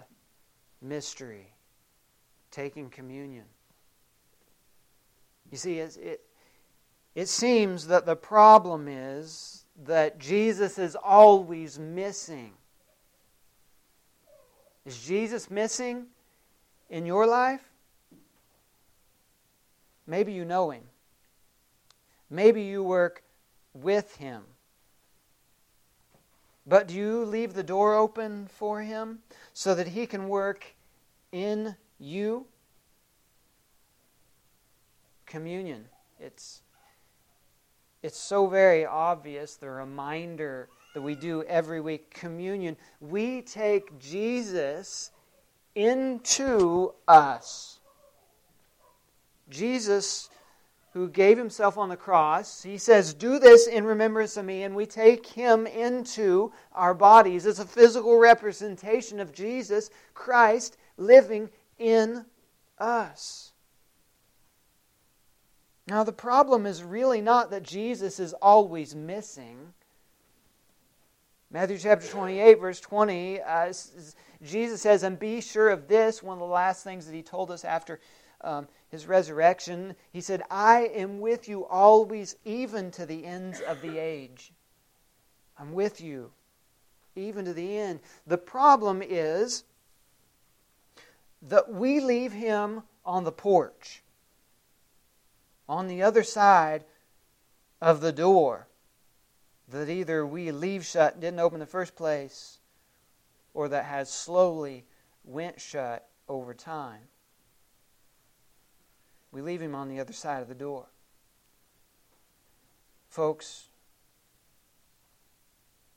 mystery 0.80 1.48
taking 2.52 2.88
communion. 2.92 3.46
You 5.50 5.58
see, 5.58 5.80
it, 5.80 6.22
it 7.16 7.30
seems 7.30 7.88
that 7.88 8.06
the 8.06 8.16
problem 8.16 8.88
is 8.88 9.63
that 9.86 10.20
Jesus 10.20 10.78
is 10.78 10.96
always 10.96 11.80
missing. 11.80 12.54
Is 14.86 15.04
Jesus 15.04 15.50
missing 15.50 16.06
in 16.90 17.06
your 17.06 17.26
life? 17.26 17.64
Maybe 20.06 20.34
you 20.34 20.46
know 20.46 20.72
him. 20.72 20.84
Maybe 22.30 22.64
you 22.64 22.84
work 22.84 23.24
with 23.74 24.16
him. 24.18 24.44
But 26.66 26.88
do 26.88 26.96
you 26.96 27.26
leave 27.26 27.54
the 27.54 27.64
door 27.64 27.96
open 27.96 28.48
for 28.48 28.82
him 28.82 29.20
so 29.54 29.76
that 29.76 29.90
he 29.90 30.06
can 30.06 30.30
work 30.30 30.66
in 31.32 31.76
you? 32.00 32.46
Communion. 35.26 35.86
It's 36.20 36.63
it's 38.04 38.20
so 38.20 38.48
very 38.48 38.86
obvious 38.86 39.56
the 39.56 39.70
reminder 39.70 40.68
that 40.94 41.02
we 41.02 41.16
do 41.16 41.42
every 41.44 41.80
week 41.80 42.14
communion. 42.14 42.76
We 43.00 43.42
take 43.42 43.98
Jesus 43.98 45.12
into 45.74 46.94
us. 47.08 47.80
Jesus 49.50 50.30
who 50.92 51.10
gave 51.10 51.38
himself 51.38 51.78
on 51.78 51.90
the 51.90 51.98
cross, 51.98 52.62
he 52.62 52.78
says, 52.78 53.16
Do 53.16 53.40
this 53.40 53.68
in 53.68 53.84
remembrance 53.84 54.38
of 54.38 54.46
me, 54.46 54.62
and 54.64 54.76
we 54.76 54.86
take 54.86 55.26
him 55.26 55.66
into 55.66 56.52
our 56.74 56.94
bodies. 56.94 57.48
It's 57.48 57.60
a 57.60 57.66
physical 57.66 58.20
representation 58.20 59.20
of 59.20 59.34
Jesus 59.34 59.90
Christ 60.14 60.78
living 60.98 61.50
in 61.80 62.26
us. 62.78 63.53
Now, 65.88 66.04
the 66.04 66.14
problem 66.14 66.66
is 66.66 66.84
really 66.84 67.22
not 67.22 67.52
that 67.52 67.64
Jesus 67.64 68.20
is 68.20 68.34
always 68.34 68.96
missing. 68.96 69.74
Matthew 71.52 71.78
chapter 71.78 72.08
28, 72.08 72.60
verse 72.60 72.80
20, 72.80 73.42
uh, 73.42 73.74
Jesus 74.42 74.82
says, 74.82 75.04
And 75.04 75.20
be 75.20 75.42
sure 75.42 75.70
of 75.70 75.88
this, 75.88 76.24
one 76.24 76.36
of 76.36 76.40
the 76.40 76.46
last 76.46 76.84
things 76.84 77.06
that 77.06 77.14
he 77.14 77.22
told 77.22 77.52
us 77.52 77.66
after 77.66 78.00
um, 78.42 78.68
his 78.90 79.08
resurrection, 79.08 79.96
he 80.12 80.22
said, 80.22 80.44
I 80.52 80.92
am 80.96 81.20
with 81.20 81.48
you 81.48 81.66
always, 81.66 82.36
even 82.46 82.92
to 82.92 83.06
the 83.06 83.26
ends 83.26 83.62
of 83.62 83.82
the 83.82 83.98
age. 83.98 84.52
I'm 85.58 85.74
with 85.74 86.02
you, 86.02 86.32
even 87.16 87.46
to 87.46 87.54
the 87.54 87.78
end. 87.78 88.02
The 88.28 88.38
problem 88.38 89.02
is 89.02 89.64
that 91.42 91.72
we 91.72 92.00
leave 92.00 92.34
him 92.34 92.84
on 93.06 93.24
the 93.24 93.32
porch, 93.32 94.03
on 95.68 95.88
the 95.88 96.02
other 96.02 96.24
side 96.24 96.84
of 97.82 98.02
the 98.02 98.12
door. 98.12 98.68
that 99.70 99.90
either 99.90 100.26
we 100.26 100.52
leave 100.52 100.86
shut 100.86 101.20
didn't 101.20 101.40
open 101.40 101.56
in 101.56 101.60
the 101.62 101.66
first 101.66 101.96
place, 101.96 102.60
or 103.54 103.70
that 103.70 103.86
has 103.86 104.12
slowly 104.12 104.86
went 105.24 105.60
shut 105.60 106.08
over 106.28 106.54
time. 106.54 107.02
We 109.32 109.42
leave 109.42 109.62
him 109.62 109.74
on 109.74 109.90
the 109.90 110.00
other 110.00 110.14
side 110.14 110.42
of 110.42 110.48
the 110.48 110.56
door. 110.56 110.86
Folks, 113.10 113.68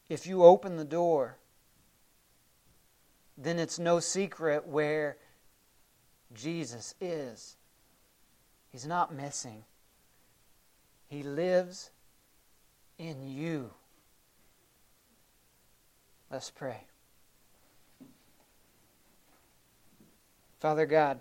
if 0.09 0.27
you 0.27 0.45
open 0.45 0.77
the 0.77 0.85
door, 0.85 1.37
then 3.37 3.59
it's 3.59 3.79
no 3.79 4.01
secret 4.01 4.67
where 4.67 5.19
Jesus 6.33 6.95
is. 7.01 7.57
He's 8.77 8.87
not 8.87 9.11
missing. 9.11 9.65
He 11.09 11.23
lives 11.23 11.89
in 12.99 13.27
you. 13.27 13.71
Let's 16.31 16.51
pray. 16.51 16.85
Father 20.61 20.85
God, 20.85 21.21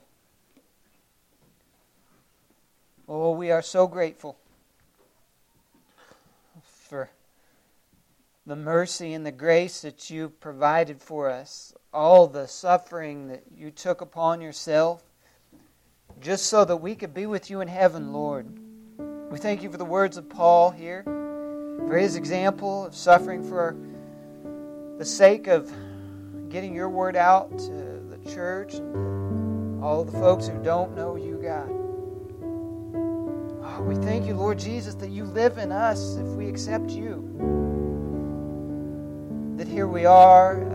oh, 3.07 3.31
we 3.31 3.51
are 3.51 3.61
so 3.61 3.87
grateful 3.87 4.37
for 6.61 7.09
the 8.45 8.57
mercy 8.57 9.13
and 9.13 9.25
the 9.25 9.31
grace 9.31 9.79
that 9.79 10.09
you 10.09 10.27
provided 10.27 11.01
for 11.01 11.29
us, 11.29 11.73
all 11.93 12.27
the 12.27 12.49
suffering 12.49 13.29
that 13.29 13.43
you 13.55 13.71
took 13.71 14.01
upon 14.01 14.41
yourself, 14.41 15.04
just 16.21 16.47
so 16.47 16.65
that 16.65 16.77
we 16.77 16.95
could 16.95 17.13
be 17.13 17.25
with 17.25 17.49
you 17.49 17.61
in 17.61 17.67
heaven, 17.67 18.13
Lord. 18.13 18.47
We 19.31 19.37
thank 19.37 19.63
you 19.63 19.69
for 19.69 19.77
the 19.77 19.85
words 19.85 20.17
of 20.17 20.29
Paul 20.29 20.71
here, 20.71 21.03
for 21.03 21.97
his 21.97 22.15
example 22.15 22.85
of 22.85 22.95
suffering 22.95 23.47
for 23.47 23.75
the 24.97 25.05
sake 25.05 25.47
of 25.47 25.71
getting 26.49 26.73
your 26.73 26.89
word 26.89 27.15
out 27.15 27.57
to 27.57 27.71
the 27.71 28.17
church 28.31 28.75
and 28.75 29.83
all 29.83 30.03
the 30.03 30.11
folks 30.13 30.47
who 30.47 30.63
don't 30.63 30.95
know 30.95 31.15
you, 31.15 31.35
God. 31.43 31.69
Oh, 33.67 33.81
we 33.81 33.95
thank 33.95 34.25
you, 34.25 34.35
Lord 34.35 34.57
Jesus, 34.57 34.95
that 34.95 35.09
you 35.09 35.25
live 35.25 35.57
in 35.57 35.71
us 35.71 36.15
if 36.15 36.27
we 36.27 36.47
accept 36.47 36.91
you. 36.91 37.21
That 39.57 39.67
here 39.67 39.87
we 39.87 40.05
are. 40.05 40.74